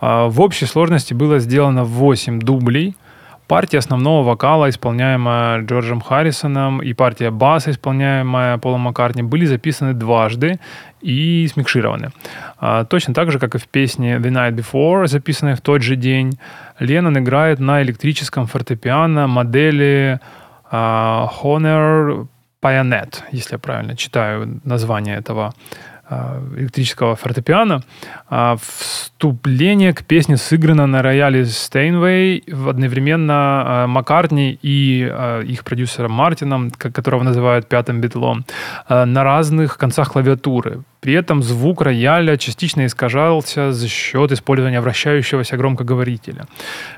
А, 0.00 0.26
в 0.26 0.40
общей 0.40 0.66
сложности 0.66 1.14
было 1.14 1.38
сделано 1.38 1.84
8 1.84 2.40
дублей. 2.40 2.96
Партия 3.50 3.78
основного 3.78 4.22
вокала, 4.22 4.68
исполняемая 4.68 5.62
Джорджем 5.62 6.00
Харрисоном, 6.00 6.80
и 6.80 6.92
партия 6.92 7.32
баса, 7.32 7.72
исполняемая 7.72 8.58
Полом 8.58 8.82
Маккартни, 8.82 9.24
были 9.24 9.44
записаны 9.44 9.92
дважды 9.92 10.60
и 11.00 11.48
смикшированы. 11.52 12.12
А, 12.58 12.84
точно 12.84 13.12
так 13.12 13.32
же, 13.32 13.40
как 13.40 13.56
и 13.56 13.58
в 13.58 13.66
песне 13.66 14.18
The 14.18 14.30
Night 14.30 14.54
Before, 14.54 15.08
записанной 15.08 15.56
в 15.56 15.60
тот 15.62 15.82
же 15.82 15.96
день, 15.96 16.38
Леннон 16.78 17.18
играет 17.18 17.58
на 17.58 17.82
электрическом 17.82 18.46
фортепиано 18.46 19.26
модели 19.26 20.20
а, 20.70 21.28
Honor 21.42 22.28
Pioneer, 22.62 23.14
если 23.32 23.54
я 23.54 23.58
правильно 23.58 23.96
читаю 23.96 24.60
название 24.62 25.16
этого 25.16 25.54
а, 26.08 26.40
электрического 26.56 27.16
фортепиано. 27.16 27.82
А, 28.28 28.56
вступление 29.20 29.92
к 29.92 30.02
песне 30.02 30.38
сыграно 30.38 30.86
на 30.86 31.02
рояле 31.02 31.44
Стейнвей 31.44 32.42
одновременно 32.48 33.34
а, 33.34 33.86
Маккартни 33.86 34.58
и 34.62 35.00
их 35.44 35.62
продюсером 35.64 36.12
Мартином, 36.12 36.70
которого 36.70 37.22
называют 37.22 37.68
пятым 37.68 38.00
битлом, 38.00 38.46
на 38.88 39.22
разных 39.22 39.76
концах 39.76 40.12
клавиатуры. 40.12 40.84
При 41.00 41.14
этом 41.14 41.42
звук 41.42 41.80
рояля 41.80 42.36
частично 42.36 42.84
искажался 42.84 43.72
за 43.72 43.88
счет 43.88 44.32
использования 44.32 44.80
вращающегося 44.80 45.56
громкоговорителя. 45.56 46.44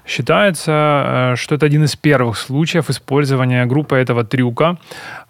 Считается, 0.05 1.35
что 1.37 1.55
это 1.55 1.67
один 1.67 1.85
из 1.85 1.95
первых 1.95 2.37
случаев 2.37 2.91
использования 2.91 3.65
группы 3.67 3.97
этого 3.97 4.25
трюка. 4.25 4.77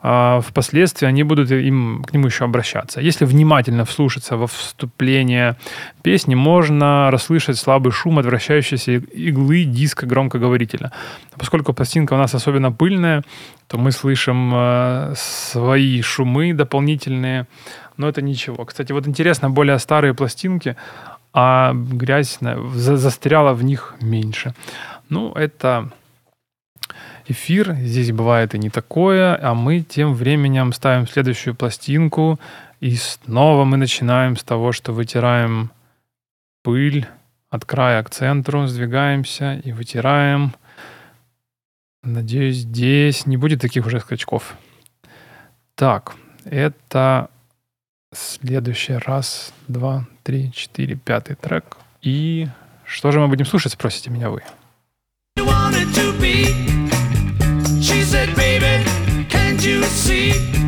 А, 0.03 0.41
впоследствии 0.41 1.07
они 1.07 1.23
будут 1.23 1.51
им, 1.51 2.03
к 2.03 2.15
нему 2.15 2.27
еще 2.27 2.45
обращаться. 2.45 3.01
Если 3.01 3.27
внимательно 3.27 3.85
вслушаться 3.85 4.37
во 4.37 4.47
вступление 4.47 5.57
песни, 6.03 6.35
можно 6.35 6.82
расслышать 7.11 7.59
слабый 7.59 7.93
шум 7.93 8.19
от 8.19 8.27
вращающейся 8.27 8.93
иглы 8.93 9.65
диска 9.65 10.07
громкоговорителя. 10.07 10.93
Поскольку 11.39 11.73
пластинка 11.73 12.15
у 12.15 12.17
нас 12.17 12.35
особенно 12.35 12.73
пыльная, 12.73 13.23
то 13.67 13.79
мы 13.79 13.93
слышим 13.93 14.53
э, 14.55 15.15
свои 15.17 16.03
шумы 16.03 16.53
дополнительные, 16.55 17.47
но 17.97 18.09
это 18.09 18.23
ничего. 18.23 18.65
Кстати, 18.65 18.93
вот 18.93 19.07
интересно, 19.07 19.51
более 19.51 19.79
старые 19.79 20.15
пластинки, 20.15 20.77
а 21.33 21.73
грязь 21.75 22.39
застряла 22.75 23.55
в 23.55 23.65
них 23.65 23.95
меньше. 24.01 24.55
Ну, 25.09 25.33
это 25.33 25.91
эфир, 27.27 27.75
здесь 27.75 28.13
бывает 28.13 28.55
и 28.55 28.59
не 28.59 28.71
такое, 28.71 29.39
а 29.43 29.55
мы 29.55 29.81
тем 29.81 30.15
временем 30.15 30.73
ставим 30.73 31.07
следующую 31.07 31.55
пластинку, 31.55 32.39
и 32.81 32.97
снова 32.97 33.65
мы 33.65 33.77
начинаем 33.77 34.37
с 34.37 34.43
того, 34.43 34.73
что 34.73 34.93
вытираем 34.93 35.71
пыль 36.63 37.07
от 37.51 37.65
края 37.65 38.03
к 38.03 38.11
центру, 38.11 38.67
сдвигаемся 38.67 39.61
и 39.65 39.73
вытираем. 39.73 40.55
Надеюсь, 42.03 42.59
здесь 42.59 43.27
не 43.27 43.37
будет 43.37 43.61
таких 43.61 43.87
уже 43.87 44.01
скачков. 44.01 44.57
Так, 45.75 46.17
это 46.45 47.31
Следующий 48.15 48.93
раз, 48.93 49.55
два, 49.69 50.07
три, 50.23 50.53
четыре, 50.53 50.97
пятый 50.97 51.35
трек. 51.35 51.79
И 52.03 52.47
что 52.85 53.11
же 53.11 53.19
мы 53.21 53.29
будем 53.29 53.47
слушать, 53.47 53.73
спросите 53.73 54.11
меня 54.11 54.29
вы. 54.29 54.43
She 57.81 58.05
said, 58.05 58.35
baby, 58.37 58.85
can't 59.29 59.61
you 59.61 59.83
see? 59.85 60.62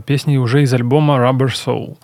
Песни 0.00 0.36
уже 0.36 0.62
из 0.62 0.72
альбома 0.72 1.16
Rubber 1.16 1.48
Soul. 1.48 1.96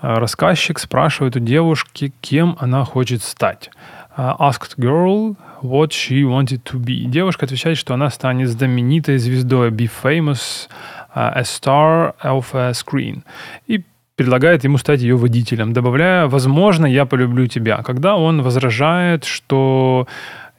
А, 0.00 0.18
Рассказчик 0.18 0.78
спрашивает 0.78 1.36
у 1.36 1.40
девушки, 1.40 2.12
кем 2.20 2.56
она 2.58 2.84
хочет 2.84 3.22
стать. 3.22 3.70
А, 4.16 4.36
Asked 4.38 4.76
girl 4.78 5.36
what 5.62 5.90
she 5.90 6.22
wanted 6.22 6.62
to 6.64 6.78
be. 6.78 7.04
Девушка 7.04 7.46
отвечает, 7.46 7.76
что 7.76 7.94
она 7.94 8.10
станет 8.10 8.48
знаменитой 8.48 9.18
звездой, 9.18 9.70
be 9.70 9.90
famous, 10.02 10.68
а, 11.14 11.30
a 11.30 11.42
star 11.42 12.14
of 12.22 12.46
a 12.54 12.70
screen. 12.70 13.22
И 13.66 13.84
предлагает 14.16 14.64
ему 14.64 14.76
стать 14.76 15.00
ее 15.00 15.16
водителем, 15.16 15.72
добавляя 15.72 16.26
«возможно, 16.26 16.84
я 16.84 17.06
полюблю 17.06 17.46
тебя». 17.46 17.82
Когда 17.82 18.16
он 18.16 18.42
возражает, 18.42 19.24
что 19.24 20.06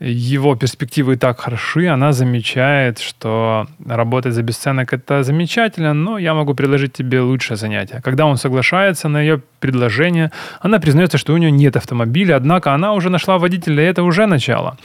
его 0.02 0.56
перспективы 0.56 1.14
и 1.14 1.16
так 1.16 1.40
хороши, 1.40 1.88
она 1.88 2.12
замечает, 2.12 3.00
что 3.00 3.68
работать 3.86 4.34
за 4.34 4.42
бесценок– 4.42 4.94
это 4.94 5.24
замечательно, 5.24 5.94
но 5.94 6.18
я 6.18 6.34
могу 6.34 6.56
предложить 6.56 6.94
тебе 6.94 7.22
лучшее 7.22 7.58
занятие. 7.58 8.02
Когда 8.04 8.26
он 8.26 8.38
соглашается 8.38 9.10
на 9.10 9.22
ее 9.22 9.42
предложение, 9.60 10.32
она 10.60 10.80
признается, 10.80 11.18
что 11.18 11.34
у 11.34 11.38
нее 11.38 11.52
нет 11.52 11.76
автомобиля, 11.76 12.36
однако 12.36 12.74
она 12.74 12.94
уже 12.94 13.10
нашла 13.10 13.38
водителя, 13.38 13.84
и 13.84 13.88
это 13.88 14.02
уже 14.02 14.26
начало. 14.26 14.78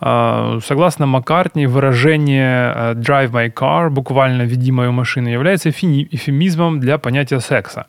А, 0.00 0.58
согласно 0.64 1.06
Маккартни, 1.06 1.66
выражение 1.66 2.72
э, 2.74 2.94
«drive 2.94 3.30
my 3.30 3.52
car», 3.52 3.90
буквально 3.90 4.42
«веди 4.42 4.72
мою 4.72 4.92
машину», 4.92 5.28
является 5.28 5.70
эфемизмом 5.70 6.80
для 6.80 6.96
понятия 6.96 7.40
секса. 7.40 7.86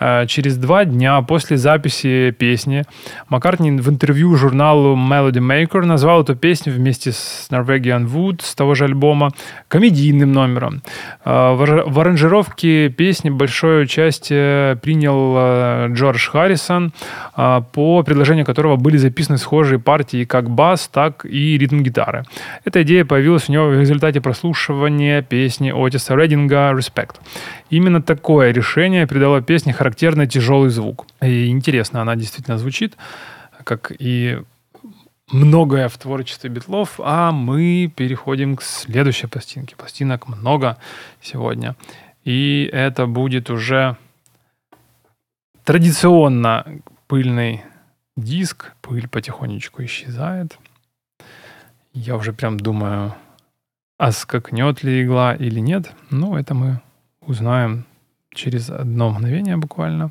Э, 0.00 0.26
через 0.26 0.56
два 0.56 0.84
дня 0.84 1.22
после 1.22 1.56
записи 1.56 2.34
песни 2.36 2.82
Маккартни 3.28 3.70
в 3.70 3.88
интервью 3.88 4.34
журналу 4.34 4.96
Melody 4.96 5.38
Maker 5.38 5.84
назвал 5.84 6.22
эту 6.22 6.34
песню 6.34 6.72
вместе 6.72 7.12
с 7.12 7.46
Norwegian 7.50 8.06
Wood 8.06 8.42
с 8.42 8.54
того 8.54 8.74
же 8.74 8.84
альбома 8.84 9.30
комедийным 9.68 10.32
номером. 10.32 10.82
Э, 11.24 11.54
в 11.54 12.00
аранжировке 12.00 12.88
песни 12.88 13.30
большое 13.30 13.84
участие 13.84 14.76
принял 14.76 15.92
Джордж 15.94 16.28
Харрисон, 16.28 16.92
по 17.34 18.02
предложению 18.02 18.44
которого 18.44 18.76
были 18.76 18.96
записаны 18.96 19.38
схожие 19.38 19.78
партии 19.78 20.24
как 20.24 20.50
бас, 20.50 20.88
так 20.88 21.24
и 21.24 21.51
ритм 21.58 21.82
гитары. 21.82 22.24
Эта 22.64 22.82
идея 22.82 23.04
появилась 23.04 23.48
у 23.48 23.52
него 23.52 23.66
в 23.66 23.80
результате 23.80 24.20
прослушивания 24.20 25.22
песни 25.22 25.70
Отиса 25.70 26.14
Рединга 26.14 26.72
«Respect». 26.72 27.16
Именно 27.70 28.02
такое 28.02 28.52
решение 28.52 29.06
придало 29.06 29.42
песне 29.42 29.72
характерный 29.72 30.26
тяжелый 30.26 30.70
звук. 30.70 31.06
И 31.20 31.48
интересно, 31.48 32.02
она 32.02 32.16
действительно 32.16 32.58
звучит, 32.58 32.96
как 33.64 33.92
и 33.98 34.38
многое 35.32 35.88
в 35.88 35.96
творчестве 35.96 36.50
Битлов, 36.50 37.00
а 37.02 37.32
мы 37.32 37.92
переходим 37.94 38.56
к 38.56 38.62
следующей 38.62 39.26
пластинке. 39.26 39.76
Пластинок 39.76 40.28
много 40.28 40.76
сегодня. 41.20 41.74
И 42.24 42.68
это 42.72 43.06
будет 43.06 43.50
уже 43.50 43.96
традиционно 45.64 46.66
пыльный 47.08 47.62
диск. 48.16 48.72
Пыль 48.80 49.08
потихонечку 49.08 49.82
исчезает. 49.84 50.58
Я 51.94 52.16
уже 52.16 52.32
прям 52.32 52.58
думаю, 52.58 53.14
а 53.98 54.12
скакнет 54.12 54.82
ли 54.82 55.02
игла 55.02 55.34
или 55.34 55.60
нет. 55.60 55.92
Ну, 56.10 56.36
это 56.36 56.54
мы 56.54 56.80
узнаем 57.20 57.84
через 58.34 58.70
одно 58.70 59.10
мгновение 59.10 59.56
буквально. 59.56 60.10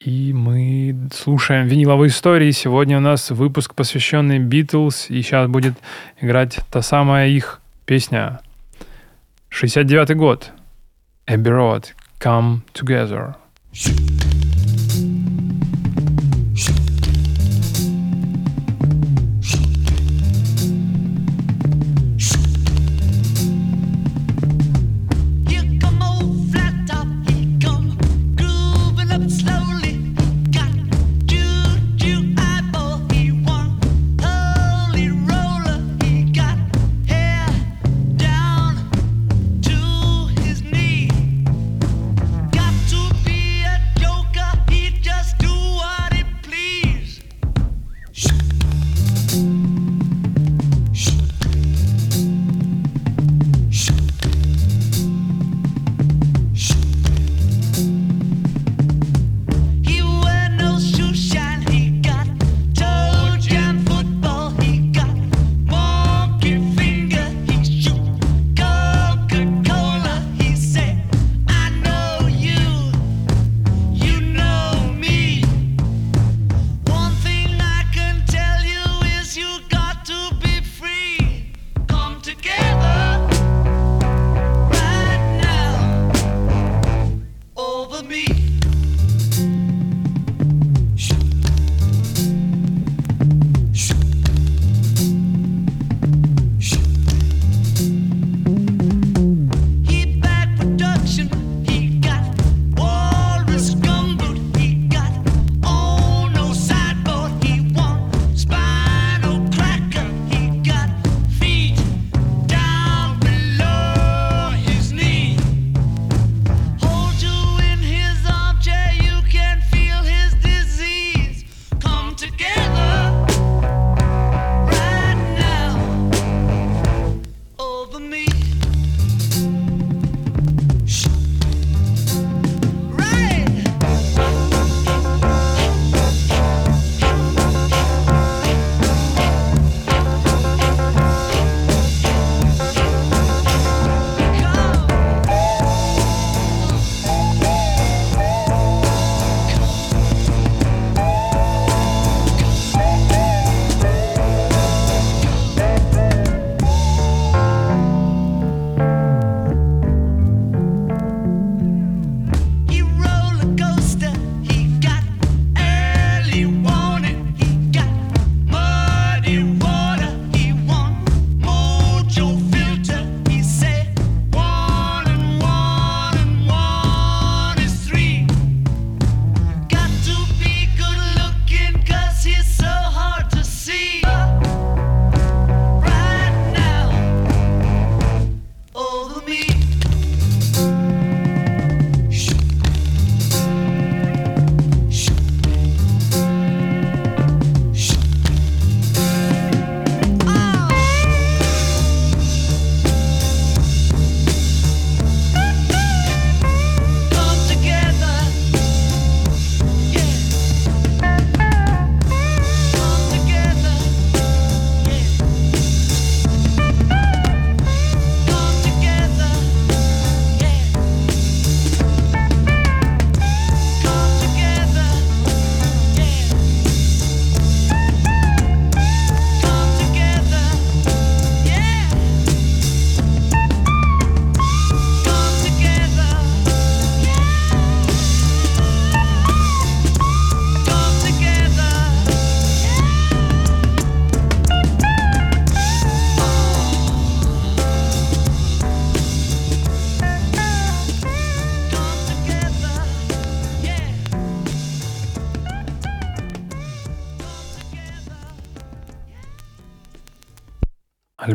И 0.00 0.32
мы 0.32 0.96
слушаем 1.12 1.66
виниловые 1.66 2.10
истории. 2.10 2.52
Сегодня 2.52 2.98
у 2.98 3.00
нас 3.00 3.30
выпуск, 3.30 3.74
посвященный 3.74 4.38
Битлз. 4.38 5.10
И 5.10 5.22
сейчас 5.22 5.48
будет 5.48 5.74
играть 6.20 6.60
та 6.70 6.82
самая 6.82 7.28
их 7.28 7.60
песня. 7.84 8.40
69 9.48 10.16
год. 10.16 10.52
Abbey 11.26 11.50
Road. 11.50 11.86
Come 12.20 12.60
Together. 12.72 13.34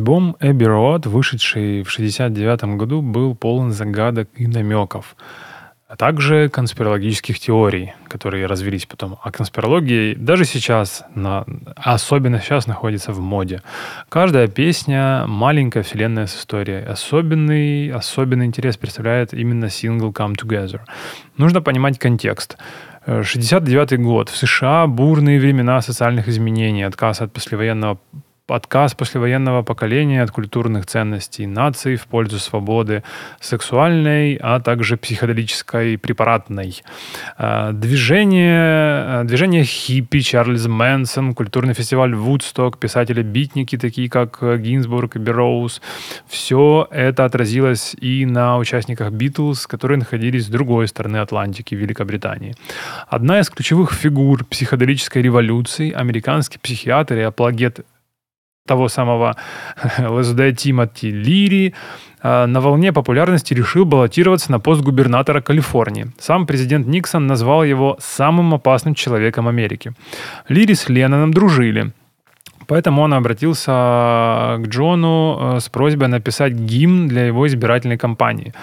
Альбом 0.03 0.35
Abbey 0.41 0.67
Road, 0.67 1.07
вышедший 1.07 1.81
в 1.81 1.87
1969 1.87 2.77
году, 2.77 3.01
был 3.01 3.35
полон 3.35 3.71
загадок 3.71 4.27
и 4.35 4.47
намеков 4.47 5.15
а 5.87 5.95
также 5.95 6.49
конспирологических 6.49 7.39
теорий, 7.39 7.93
которые 8.07 8.47
развились 8.47 8.87
потом. 8.87 9.19
А 9.21 9.31
конспирология 9.31 10.15
даже 10.15 10.43
сейчас, 10.43 11.03
на, 11.13 11.45
особенно 11.75 12.41
сейчас, 12.41 12.65
находится 12.65 13.11
в 13.11 13.19
моде. 13.19 13.61
Каждая 14.09 14.47
песня— 14.47 15.25
маленькая 15.27 15.83
вселенная 15.83 16.25
с 16.25 16.35
историей. 16.35 16.83
Особенный, 16.83 17.91
особенный 17.91 18.47
интерес 18.47 18.75
представляет 18.75 19.35
именно 19.35 19.69
сингл 19.69 20.09
«Come 20.09 20.35
Together». 20.35 20.79
Нужно 21.37 21.61
понимать 21.61 21.99
контекст. 21.99 22.57
69 23.05 23.99
год. 23.99 24.29
В 24.29 24.35
США 24.37 24.87
бурные 24.87 25.39
времена 25.39 25.79
социальных 25.81 26.27
изменений, 26.27 26.81
отказ 26.81 27.21
от 27.21 27.31
послевоенного 27.31 27.99
отказ 28.49 28.93
послевоенного 28.93 29.63
поколения 29.63 30.21
от 30.21 30.31
культурных 30.31 30.85
ценностей 30.85 31.47
наций 31.47 31.95
в 31.95 32.07
пользу 32.07 32.39
свободы 32.39 33.03
сексуальной, 33.39 34.35
а 34.35 34.59
также 34.59 34.97
психоделической, 34.97 35.97
препаратной. 35.97 36.81
А, 37.37 37.71
движение, 37.71 38.59
а, 38.59 39.23
движение 39.23 39.63
хиппи, 39.63 40.19
Чарльз 40.19 40.67
Мэнсон, 40.67 41.33
культурный 41.35 41.73
фестиваль 41.73 42.13
Вудсток, 42.15 42.79
писатели-битники, 42.79 43.77
такие 43.77 44.09
как 44.09 44.39
Гинзбург 44.41 45.15
и 45.15 45.19
Берроуз. 45.19 45.81
Все 46.27 46.89
это 46.91 47.23
отразилось 47.23 47.95
и 48.01 48.25
на 48.25 48.57
участниках 48.57 49.11
Битлз, 49.11 49.67
которые 49.67 49.99
находились 49.99 50.47
с 50.47 50.49
другой 50.49 50.89
стороны 50.89 51.17
Атлантики, 51.17 51.75
Великобритании. 51.75 52.55
Одна 53.07 53.39
из 53.39 53.49
ключевых 53.49 53.93
фигур 53.93 54.43
психоделической 54.43 55.21
революции, 55.21 55.91
американский 55.91 56.59
психиатр 56.59 57.15
и 57.15 57.21
апологет 57.21 57.85
того 58.65 58.87
самого 58.87 59.35
ЛСД 59.99 60.55
Тимоти 60.55 61.11
Лири 61.11 61.73
а, 62.21 62.47
на 62.47 62.61
волне 62.61 62.93
популярности 62.93 63.53
решил 63.53 63.83
баллотироваться 63.83 64.51
на 64.51 64.59
пост 64.59 64.81
губернатора 64.81 65.41
Калифорнии. 65.41 66.07
Сам 66.17 66.45
президент 66.45 66.87
Никсон 66.87 67.27
назвал 67.27 67.65
его 67.65 67.97
самым 67.99 68.53
опасным 68.53 68.95
человеком 68.95 69.49
Америки. 69.49 69.91
Лири 70.47 70.75
с 70.75 70.87
Ленноном 70.87 71.33
дружили. 71.33 71.91
Поэтому 72.65 73.01
он 73.01 73.13
обратился 73.13 73.71
к 74.59 74.67
Джону 74.67 75.55
э, 75.55 75.59
с 75.59 75.67
просьбой 75.67 76.07
написать 76.07 76.53
гимн 76.53 77.09
для 77.09 77.25
его 77.25 77.45
избирательной 77.45 77.97
кампании. 77.97 78.53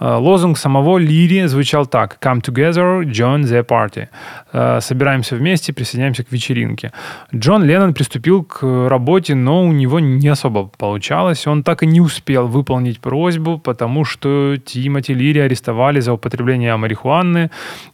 Э, 0.00 0.14
лозунг 0.14 0.58
самого 0.58 0.98
Лири 0.98 1.46
звучал 1.46 1.86
так 1.86 2.18
«Come 2.20 2.40
together, 2.40 3.02
join 3.04 3.42
the 3.42 3.64
party». 3.64 4.08
Э, 4.52 4.80
«Собираемся 4.80 5.36
вместе, 5.36 5.72
присоединяемся 5.72 6.24
к 6.24 6.32
вечеринке». 6.32 6.92
Джон 7.34 7.64
Леннон 7.64 7.94
приступил 7.94 8.44
к 8.44 8.88
работе, 8.88 9.34
но 9.34 9.64
у 9.64 9.72
него 9.72 10.00
не 10.00 10.28
особо 10.28 10.70
получалось. 10.78 11.46
Он 11.46 11.62
так 11.62 11.82
и 11.82 11.86
не 11.86 12.00
успел 12.00 12.46
выполнить 12.46 13.00
просьбу, 13.00 13.58
потому 13.58 14.04
что 14.04 14.56
Тимоти 14.56 15.14
Лири 15.14 15.40
арестовали 15.40 16.00
за 16.00 16.12
употребление 16.12 16.76
марихуаны, 16.76 17.50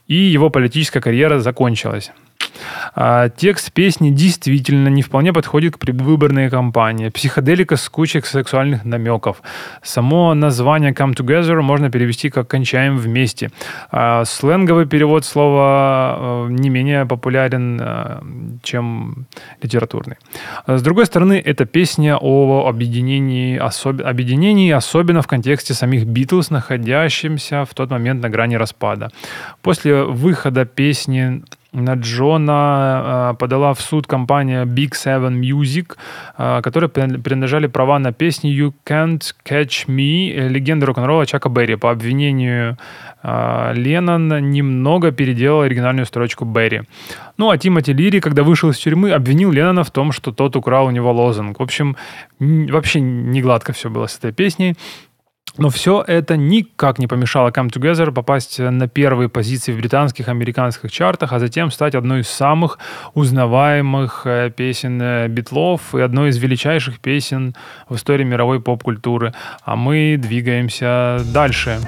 и 0.06 0.14
его 0.14 0.50
политическая 0.50 1.00
карьера 1.00 1.40
закончилась. 1.40 2.12
А, 2.94 3.28
текст 3.28 3.72
песни 3.72 4.10
действительно 4.10 4.88
не 4.88 5.02
вполне 5.02 5.32
подходит 5.32 5.74
к 5.74 5.78
предвыборной 5.78 6.50
кампании. 6.50 7.08
Психоделика 7.08 7.76
с 7.76 7.88
кучей 7.88 8.20
сексуальных 8.22 8.84
намеков. 8.84 9.42
Само 9.82 10.34
название 10.34 10.92
Come 10.92 11.14
Together 11.14 11.60
можно 11.60 11.90
перевести 11.94 12.28
как 12.30 12.48
«кончаем 12.48 12.98
вместе». 12.98 13.50
А, 13.90 14.24
сленговый 14.24 14.86
перевод 14.86 15.24
слова 15.24 16.16
э, 16.18 16.46
не 16.50 16.70
менее 16.70 17.06
популярен, 17.06 17.80
э, 17.80 18.20
чем 18.62 19.26
литературный. 19.62 20.16
С 20.66 20.82
другой 20.82 21.06
стороны, 21.06 21.40
это 21.44 21.66
песня 21.66 22.18
о 22.20 22.66
объединении, 22.66 23.56
особ... 23.56 24.00
объединении 24.04 24.72
особенно 24.72 25.22
в 25.22 25.26
контексте 25.26 25.74
самих 25.74 26.04
Битлз, 26.06 26.50
находящимся 26.50 27.64
в 27.64 27.74
тот 27.74 27.90
момент 27.90 28.22
на 28.22 28.28
грани 28.28 28.56
распада. 28.56 29.10
После 29.62 30.02
выхода 30.02 30.64
песни 30.64 31.42
на 31.74 31.94
Джона 31.94 33.32
э, 33.32 33.36
подала 33.38 33.74
в 33.74 33.80
суд 33.80 34.06
компания 34.06 34.64
Big 34.64 34.92
Seven 34.92 35.40
Music, 35.40 35.96
э, 36.38 36.62
которая 36.62 36.88
принадлежали 36.88 37.66
права 37.66 37.98
на 37.98 38.12
песни 38.12 38.50
You 38.50 38.72
Can't 38.86 39.22
Catch 39.44 39.86
Me, 39.88 40.32
э, 40.32 40.48
легенды 40.48 40.86
рок-н-ролла 40.86 41.26
Чака 41.26 41.48
Берри. 41.48 41.76
По 41.76 41.90
обвинению 41.90 42.78
Леннон 43.22 44.50
немного 44.50 45.10
переделал 45.10 45.62
оригинальную 45.62 46.04
строчку 46.04 46.44
Берри. 46.44 46.82
Ну, 47.38 47.50
а 47.50 47.56
Тимоти 47.56 47.94
Лири, 47.94 48.20
когда 48.20 48.42
вышел 48.42 48.68
из 48.68 48.76
тюрьмы, 48.76 49.12
обвинил 49.12 49.50
Леннона 49.50 49.82
в 49.82 49.90
том, 49.90 50.12
что 50.12 50.30
тот 50.30 50.56
украл 50.56 50.86
у 50.86 50.90
него 50.90 51.10
лозунг. 51.10 51.58
В 51.58 51.62
общем, 51.62 51.96
вообще 52.38 53.00
не 53.00 53.40
гладко 53.40 53.72
все 53.72 53.88
было 53.88 54.06
с 54.06 54.18
этой 54.18 54.32
песней. 54.32 54.74
Но 55.56 55.70
все 55.70 56.02
это 56.06 56.36
никак 56.36 56.98
не 56.98 57.06
помешало 57.06 57.50
Come 57.50 57.70
Together 57.70 58.10
попасть 58.10 58.58
на 58.58 58.88
первые 58.88 59.28
позиции 59.28 59.72
в 59.72 59.76
британских, 59.76 60.28
американских 60.28 60.90
чартах, 60.90 61.32
а 61.32 61.38
затем 61.38 61.70
стать 61.70 61.94
одной 61.94 62.20
из 62.20 62.28
самых 62.28 62.78
узнаваемых 63.14 64.22
э, 64.24 64.50
песен 64.50 65.00
э, 65.00 65.28
Битлов 65.28 65.94
и 65.94 66.00
одной 66.00 66.30
из 66.30 66.38
величайших 66.38 66.98
песен 66.98 67.54
в 67.88 67.94
истории 67.94 68.24
мировой 68.24 68.60
поп-культуры. 68.60 69.32
А 69.62 69.76
мы 69.76 70.16
двигаемся 70.18 71.20
дальше. 71.32 71.78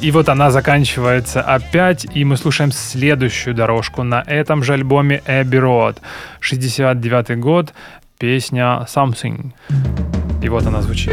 И 0.00 0.10
вот 0.12 0.28
она 0.28 0.50
заканчивается 0.50 1.40
опять, 1.40 2.06
и 2.14 2.24
мы 2.24 2.36
слушаем 2.36 2.70
следующую 2.70 3.54
дорожку 3.54 4.04
на 4.04 4.22
этом 4.26 4.62
же 4.62 4.74
альбоме 4.74 5.22
Abbey 5.26 5.60
Road. 5.60 5.96
69 6.40 7.40
год, 7.40 7.72
песня 8.18 8.86
Something. 8.86 9.52
И 10.42 10.48
вот 10.48 10.66
она 10.66 10.82
звучит. 10.82 11.12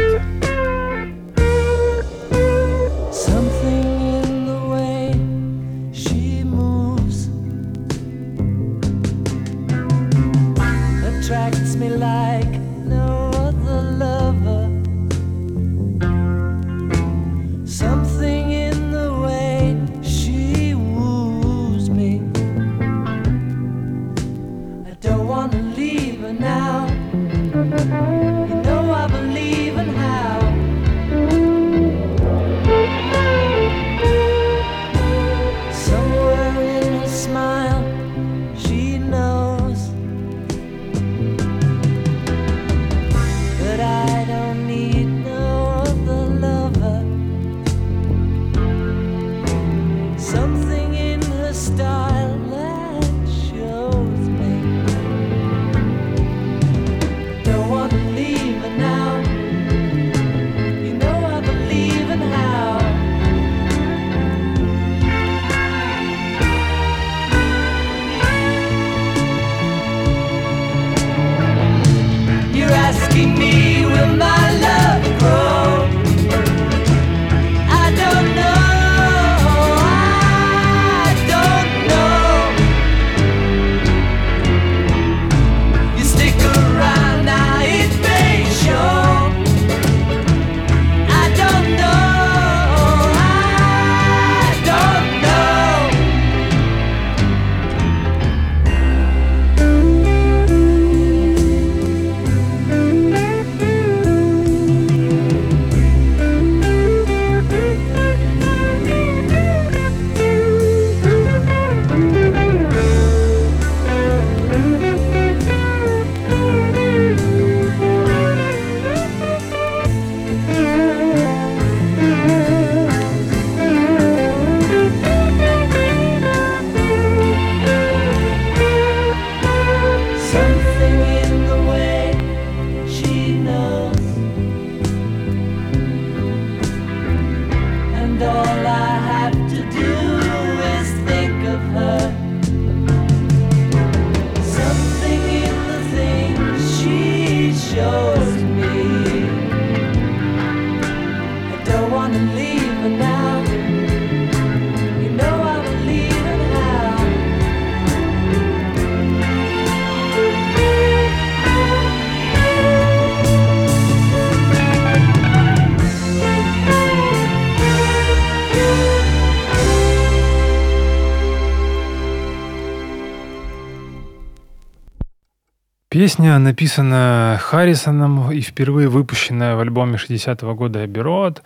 Песня 175.94 176.36
написана 176.40 177.38
Харрисоном 177.40 178.32
и 178.32 178.40
впервые 178.40 178.88
выпущенная 178.88 179.54
в 179.54 179.60
альбоме 179.60 179.94
60-го 179.94 180.52
года 180.56 180.82
«Abbey 180.82 181.04
Road». 181.04 181.38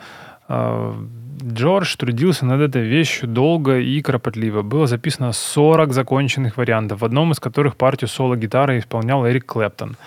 А, 0.49 0.97
Джордж 1.45 1.95
трудился 1.99 2.47
над 2.47 2.63
этой 2.63 2.81
вещью 2.81 3.29
долго 3.29 3.79
и 3.79 4.01
кропотливо. 4.01 4.63
Было 4.63 4.87
записано 4.87 5.33
40 5.33 5.93
законченных 5.93 6.57
вариантов, 6.57 7.03
в 7.03 7.05
одном 7.05 7.33
из 7.33 7.41
которых 7.41 7.77
партию 7.77 8.09
соло-гитары 8.09 8.79
исполнял 8.79 9.29
Эрик 9.29 9.45
Клэптон. 9.45 9.99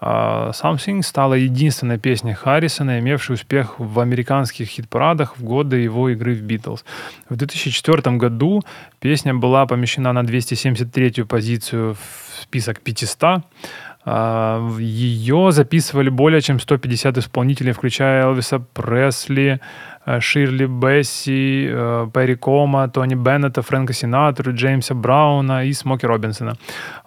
А, 0.00 0.50
Something 0.50 1.02
стала 1.02 1.34
единственной 1.34 2.00
песней 2.00 2.32
Харрисона, 2.32 2.98
имевшей 2.98 3.34
успех 3.34 3.78
в 3.78 4.00
американских 4.00 4.66
хит-парадах 4.66 5.38
в 5.38 5.44
годы 5.44 5.76
его 5.76 6.08
игры 6.08 6.34
в 6.34 6.42
Битлз. 6.42 6.84
В 7.28 7.36
2004 7.36 8.16
году 8.16 8.64
песня 8.98 9.32
была 9.32 9.64
помещена 9.66 10.12
на 10.12 10.24
273-ю 10.24 11.24
позицию 11.24 11.94
в 11.94 12.25
список 12.42 12.80
500. 12.80 13.42
А, 14.08 14.60
Ее 14.78 15.50
записывали 15.50 16.10
более 16.10 16.40
чем 16.40 16.60
150 16.60 17.18
исполнителей, 17.18 17.72
включая 17.72 18.22
Элвиса 18.22 18.60
Пресли, 18.60 19.60
э, 20.06 20.20
Ширли 20.20 20.66
Бесси, 20.66 21.68
э, 21.68 22.08
Перри 22.14 22.36
Кома, 22.36 22.88
Тони 22.88 23.16
Беннета, 23.16 23.62
Фрэнка 23.62 23.92
Синатру, 23.92 24.54
Джеймса 24.54 24.94
Брауна 24.94 25.64
и 25.64 25.72
Смоки 25.72 26.06
Робинсона. 26.06 26.54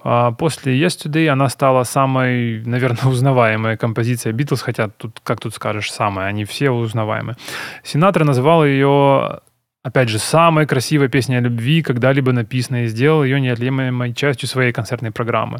А 0.04 0.32
После 0.32 0.78
Yesterday 0.78 1.30
она 1.30 1.48
стала 1.48 1.86
самой, 1.86 2.62
наверное, 2.66 3.06
узнаваемой 3.10 3.78
композицией 3.78 4.36
Битлз, 4.36 4.62
хотя 4.62 4.90
тут, 4.90 5.22
как 5.24 5.40
тут 5.40 5.56
скажешь, 5.56 5.94
самая, 5.94 6.28
они 6.28 6.44
все 6.44 6.70
узнаваемые. 6.70 7.38
Синатра 7.84 8.26
называл 8.26 8.66
ее 8.66 9.40
опять 9.84 10.10
же, 10.10 10.20
самой 10.20 10.66
красивой 10.66 11.10
песней 11.10 11.38
о 11.38 11.42
любви, 11.42 11.82
когда-либо 11.82 12.32
написанной, 12.32 12.86
и 12.86 12.88
сделал 12.88 13.24
ее 13.24 13.40
неотъемлемой 13.40 14.14
частью 14.14 14.50
своей 14.50 14.74
концертной 14.74 15.12
программы, 15.12 15.60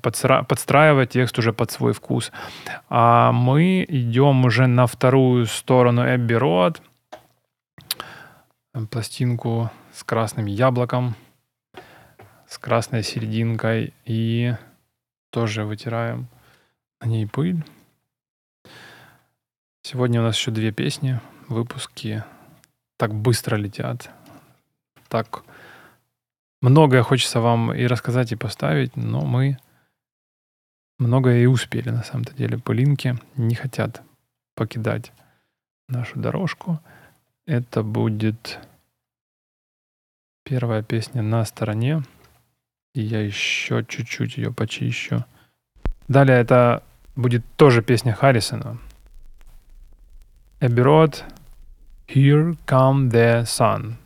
подстра- 0.00 0.44
подстраивая 0.44 1.06
текст 1.06 1.38
уже 1.38 1.52
под 1.52 1.70
свой 1.70 1.92
вкус. 1.92 2.30
А 2.88 3.32
мы 3.32 3.84
идем 3.88 4.44
уже 4.44 4.66
на 4.66 4.86
вторую 4.86 5.46
сторону 5.46 6.02
Эбби 6.02 6.34
Роад, 6.34 6.82
пластинку 8.90 9.70
с 9.92 10.04
красным 10.04 10.46
яблоком, 10.46 11.14
с 12.48 12.58
красной 12.58 13.02
серединкой, 13.02 13.94
и 14.04 14.54
тоже 15.30 15.64
вытираем 15.64 16.28
на 17.00 17.06
ней 17.06 17.26
пыль. 17.26 17.64
Сегодня 19.82 20.20
у 20.20 20.24
нас 20.24 20.36
еще 20.36 20.50
две 20.50 20.72
песни, 20.72 21.20
выпуски 21.48 22.24
так 22.96 23.14
быстро 23.14 23.56
летят. 23.56 24.10
Так 25.08 25.44
многое 26.60 27.02
хочется 27.02 27.40
вам 27.40 27.72
и 27.72 27.86
рассказать, 27.86 28.32
и 28.32 28.36
поставить, 28.36 28.96
но 28.96 29.20
мы 29.20 29.58
многое 30.98 31.42
и 31.42 31.46
успели 31.46 31.90
на 31.90 32.02
самом-то 32.02 32.34
деле. 32.34 32.58
Пылинки 32.58 33.18
не 33.36 33.54
хотят 33.54 34.02
покидать 34.54 35.12
нашу 35.88 36.18
дорожку. 36.18 36.80
Это 37.46 37.82
будет 37.82 38.58
первая 40.44 40.82
песня 40.82 41.22
на 41.22 41.44
стороне. 41.44 42.02
И 42.94 43.02
я 43.02 43.20
еще 43.20 43.84
чуть-чуть 43.84 44.36
ее 44.36 44.52
почищу. 44.52 45.24
Далее 46.06 46.38
это 46.38 46.82
будет 47.16 47.44
тоже 47.56 47.82
песня 47.82 48.12
Харрисона. 48.12 48.78
Эбби 50.60 50.80
Род, 50.80 51.24
Here 52.06 52.54
Come 52.66 53.08
the 53.08 53.44
Sun. 53.44 53.98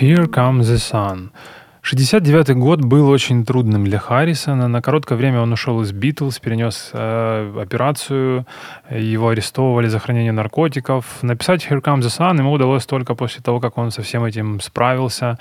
Here 0.00 0.26
Comes 0.30 0.62
the 0.62 0.78
Sun. 0.78 1.30
69 1.82 2.56
год 2.56 2.80
был 2.80 3.08
очень 3.10 3.44
трудным 3.44 3.84
для 3.84 3.98
Харрисона. 3.98 4.66
На 4.66 4.80
короткое 4.80 5.16
время 5.16 5.42
он 5.42 5.52
ушел 5.52 5.82
из 5.82 5.92
Битлз, 5.92 6.38
перенес 6.38 6.90
э, 6.94 7.60
операцию, 7.60 8.46
его 8.90 9.28
арестовывали 9.28 9.88
за 9.88 9.98
хранение 9.98 10.32
наркотиков. 10.32 11.22
Написать 11.22 11.66
«Here 11.68 11.82
Comes 11.82 12.00
the 12.00 12.08
Sun» 12.08 12.38
ему 12.38 12.52
удалось 12.52 12.86
только 12.86 13.14
после 13.14 13.42
того, 13.42 13.60
как 13.60 13.76
он 13.76 13.90
со 13.90 14.00
всем 14.00 14.24
этим 14.24 14.60
справился. 14.60 15.38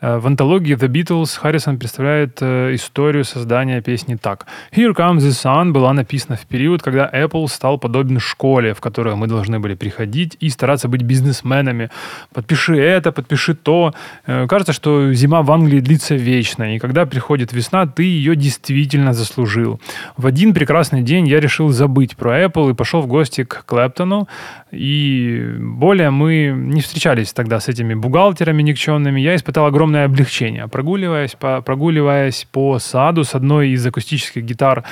Э, 0.00 0.18
в 0.18 0.26
антологии 0.26 0.76
The 0.76 0.88
Beatles 0.88 1.38
Харрисон 1.38 1.78
представляет 1.78 2.38
э, 2.42 2.74
историю 2.74 3.24
создания 3.24 3.80
песни 3.80 4.16
так. 4.16 4.46
Here 4.72 4.94
Comes 4.94 5.18
the 5.18 5.30
Sun 5.30 5.72
была 5.72 5.92
написана 5.94 6.36
в 6.36 6.46
период, 6.46 6.82
когда 6.82 7.10
Apple 7.12 7.46
стал 7.48 7.78
подобен 7.78 8.20
школе, 8.20 8.74
в 8.74 8.80
которую 8.80 9.16
мы 9.16 9.26
должны 9.26 9.58
были 9.58 9.74
приходить 9.74 10.36
и 10.40 10.50
стараться 10.50 10.88
быть 10.88 11.02
бизнесменами. 11.02 11.90
Подпиши 12.34 12.76
это, 12.78 13.10
подпиши 13.10 13.54
то. 13.54 13.94
Э, 14.26 14.46
кажется, 14.46 14.74
что 14.74 15.14
зима 15.14 15.42
в 15.42 15.50
Англии 15.50 15.80
длится 15.80 16.14
вечно, 16.14 16.76
и 16.76 16.78
когда 16.78 17.06
приходит 17.06 17.52
весна, 17.52 17.86
ты 17.86 18.02
ее 18.02 18.36
действительно 18.36 19.14
заслужил. 19.14 19.80
В 20.16 20.26
один 20.26 20.52
прекрасный 20.52 21.02
день 21.02 21.26
я 21.26 21.40
решил 21.40 21.70
забыть 21.70 22.16
про 22.16 22.44
Apple 22.44 22.70
и 22.70 22.74
пошел 22.74 23.00
в 23.00 23.06
гости 23.06 23.44
к 23.44 23.64
Клэптону, 23.64 24.28
и 24.70 25.56
более 25.58 26.10
мы 26.10 26.52
не 26.54 26.80
встречались 26.80 27.32
тогда 27.32 27.60
с 27.60 27.68
этими 27.68 27.94
бухгалтерами 27.94 28.62
никчемными. 28.62 29.20
Я 29.20 29.34
испытал 29.36 29.66
огромное 29.66 29.85
огромное 29.86 30.06
облегчение. 30.06 30.66
Прогуливаясь 30.68 31.34
по, 31.34 31.60
прогуливаясь 31.62 32.46
по 32.52 32.78
саду 32.78 33.22
с 33.22 33.34
одной 33.34 33.68
из 33.68 33.86
акустических 33.86 34.44
гитар 34.44 34.82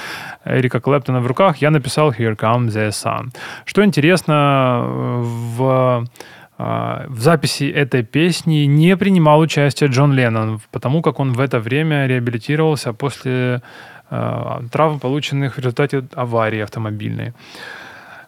Эрика 0.45 0.81
Клэптона 0.81 1.21
в 1.21 1.27
руках, 1.27 1.63
я 1.63 1.71
написал 1.71 2.13
«Here 2.13 2.37
comes 2.37 2.69
the 2.69 2.91
sun». 2.91 3.31
Что 3.65 3.83
интересно, 3.83 4.83
в 4.87 6.05
в 6.57 7.19
записи 7.19 7.65
этой 7.65 8.05
песни 8.05 8.67
не 8.67 8.97
принимал 8.97 9.41
участие 9.41 9.91
Джон 9.91 10.13
Леннон, 10.13 10.61
потому 10.71 11.03
как 11.03 11.19
он 11.21 11.33
в 11.33 11.41
это 11.41 11.59
время 11.59 12.07
реабилитировался 12.07 12.93
после 12.93 13.61
э, 14.11 14.61
травм, 14.71 15.01
полученных 15.01 15.55
в 15.55 15.59
результате 15.59 16.05
аварии 16.15 16.61
автомобильной. 16.61 17.33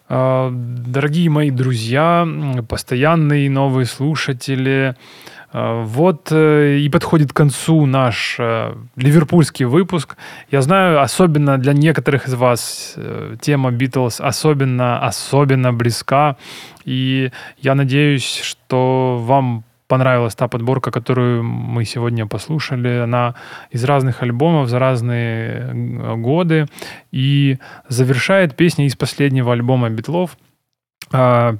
Э, 0.09 0.51
дорогие 0.51 1.29
мои 1.29 1.51
друзья, 1.51 2.27
постоянные 2.67 3.49
новые 3.49 3.85
слушатели, 3.85 4.93
Э, 4.93 5.36
вот 5.53 6.31
э, 6.31 6.77
и 6.79 6.89
подходит 6.89 7.31
к 7.31 7.35
концу 7.35 7.85
наш 7.85 8.35
э, 8.37 8.73
ливерпульский 8.95 9.65
выпуск. 9.65 10.17
Я 10.51 10.61
знаю, 10.61 11.01
особенно 11.01 11.57
для 11.57 11.73
некоторых 11.73 12.27
из 12.27 12.33
вас 12.33 12.95
тема 13.41 13.71
Битлз 13.71 14.19
особенно, 14.19 14.99
особенно 14.99 15.71
близка. 15.71 16.35
И 16.83 17.31
я 17.59 17.75
надеюсь, 17.75 18.41
что 18.43 19.17
вам 19.21 19.63
понравилась 19.87 20.35
та 20.35 20.49
подборка, 20.49 20.91
которую 20.91 21.43
мы 21.43 21.85
сегодня 21.85 22.25
послушали. 22.27 23.03
Она 23.03 23.35
из 23.71 23.83
разных 23.85 24.21
альбомов 24.21 24.67
за 24.67 24.79
разные 24.79 25.71
годы. 26.17 26.65
И 27.11 27.57
завершает 27.87 28.55
песня 28.55 28.85
из 28.85 28.97
последнего 28.97 29.53
альбома 29.53 29.89
Битлов. 29.89 30.37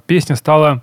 Песня 0.06 0.36
стала 0.36 0.82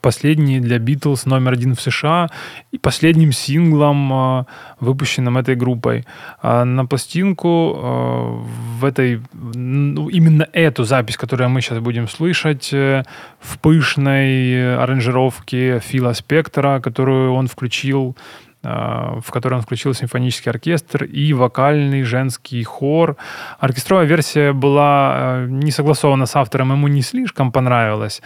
последний 0.00 0.60
для 0.60 0.78
Битлз 0.78 1.26
номер 1.26 1.52
один 1.52 1.74
в 1.74 1.80
США 1.80 2.28
и 2.72 2.78
последним 2.78 3.32
синглом, 3.32 4.12
а, 4.12 4.46
выпущенным 4.80 5.38
этой 5.38 5.56
группой. 5.56 6.04
А 6.42 6.64
на 6.64 6.86
пластинку 6.86 7.74
а, 7.76 8.44
в 8.78 8.84
этой, 8.84 9.20
ну, 9.32 10.08
именно 10.08 10.48
эту 10.52 10.84
запись, 10.84 11.16
которую 11.16 11.50
мы 11.50 11.60
сейчас 11.60 11.78
будем 11.78 12.08
слышать, 12.08 12.72
э, 12.72 13.02
в 13.40 13.58
пышной 13.58 14.76
аранжировке 14.76 15.80
Фила 15.80 16.12
Спектора, 16.12 16.80
которую 16.80 17.32
он 17.32 17.46
включил 17.46 18.16
в 18.62 19.30
которой 19.30 19.54
он 19.54 19.60
включил 19.62 19.94
симфонический 19.94 20.50
оркестр 20.50 21.04
и 21.04 21.32
вокальный 21.32 22.02
женский 22.02 22.64
хор. 22.64 23.16
Оркестровая 23.60 24.06
версия 24.06 24.52
была 24.52 25.14
э, 25.14 25.46
не 25.48 25.70
согласована 25.70 26.26
с 26.26 26.34
автором, 26.34 26.72
ему 26.72 26.88
не 26.88 27.02
слишком 27.02 27.52
понравилась. 27.52 28.20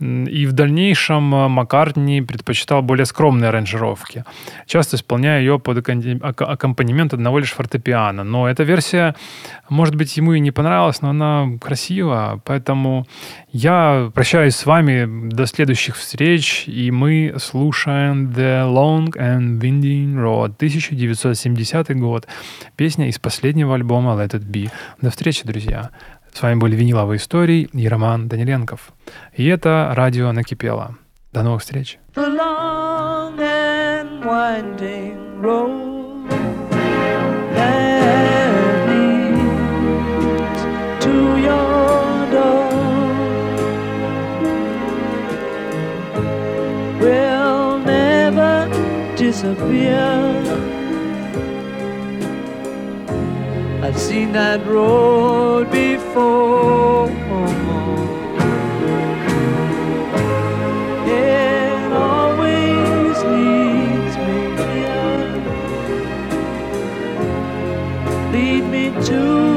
И 0.00 0.46
в 0.46 0.52
дальнейшем 0.52 1.34
э, 1.34 1.48
Маккартни 1.48 2.20
предпочитал 2.20 2.82
более 2.82 3.06
скромные 3.06 3.48
аранжировки, 3.48 4.24
часто 4.66 4.96
исполняя 4.96 5.38
ее 5.38 5.58
под 5.58 5.78
аккомпанемент 5.78 7.14
одного 7.14 7.38
лишь 7.38 7.52
фортепиано. 7.52 8.24
Но 8.24 8.48
эта 8.48 8.64
версия, 8.64 9.14
может 9.68 9.94
быть, 9.94 10.16
ему 10.16 10.32
и 10.34 10.40
не 10.40 10.50
понравилась, 10.50 11.00
но 11.00 11.10
она 11.10 11.46
красива, 11.60 12.40
поэтому 12.44 13.06
я 13.56 14.10
прощаюсь 14.14 14.54
с 14.54 14.66
вами 14.66 15.30
до 15.30 15.46
следующих 15.46 15.96
встреч, 15.96 16.64
и 16.66 16.90
мы 16.90 17.34
слушаем 17.38 18.30
The 18.30 18.70
Long 18.70 19.10
and 19.16 19.58
Winding 19.58 20.14
Road, 20.14 20.56
1970 20.56 21.98
год. 21.98 22.26
Песня 22.76 23.08
из 23.08 23.18
последнего 23.18 23.74
альбома 23.74 24.12
Let 24.12 24.32
It 24.32 24.44
Be. 24.46 24.70
До 25.00 25.10
встречи, 25.10 25.46
друзья. 25.46 25.90
С 26.34 26.42
вами 26.42 26.58
были 26.58 26.76
«Виниловые 26.76 27.16
истории» 27.16 27.68
и 27.72 27.88
Роман 27.88 28.28
Даниленков. 28.28 28.92
И 29.34 29.46
это 29.46 29.92
радио 29.96 30.32
«Накипело». 30.32 30.96
До 31.32 31.42
новых 31.42 31.62
встреч. 31.62 31.98
The 32.14 32.28
long 32.28 33.38
and 33.38 34.22
winding 34.22 35.40
road. 35.40 35.86
Disappear. 49.36 50.72
I've 53.82 53.98
seen 53.98 54.32
that 54.32 54.66
road 54.66 55.70
before. 55.70 57.10
It 61.06 61.92
always 61.92 63.16
leads 63.34 64.16
me 64.26 64.40
me 68.74 68.90
to 69.06 69.55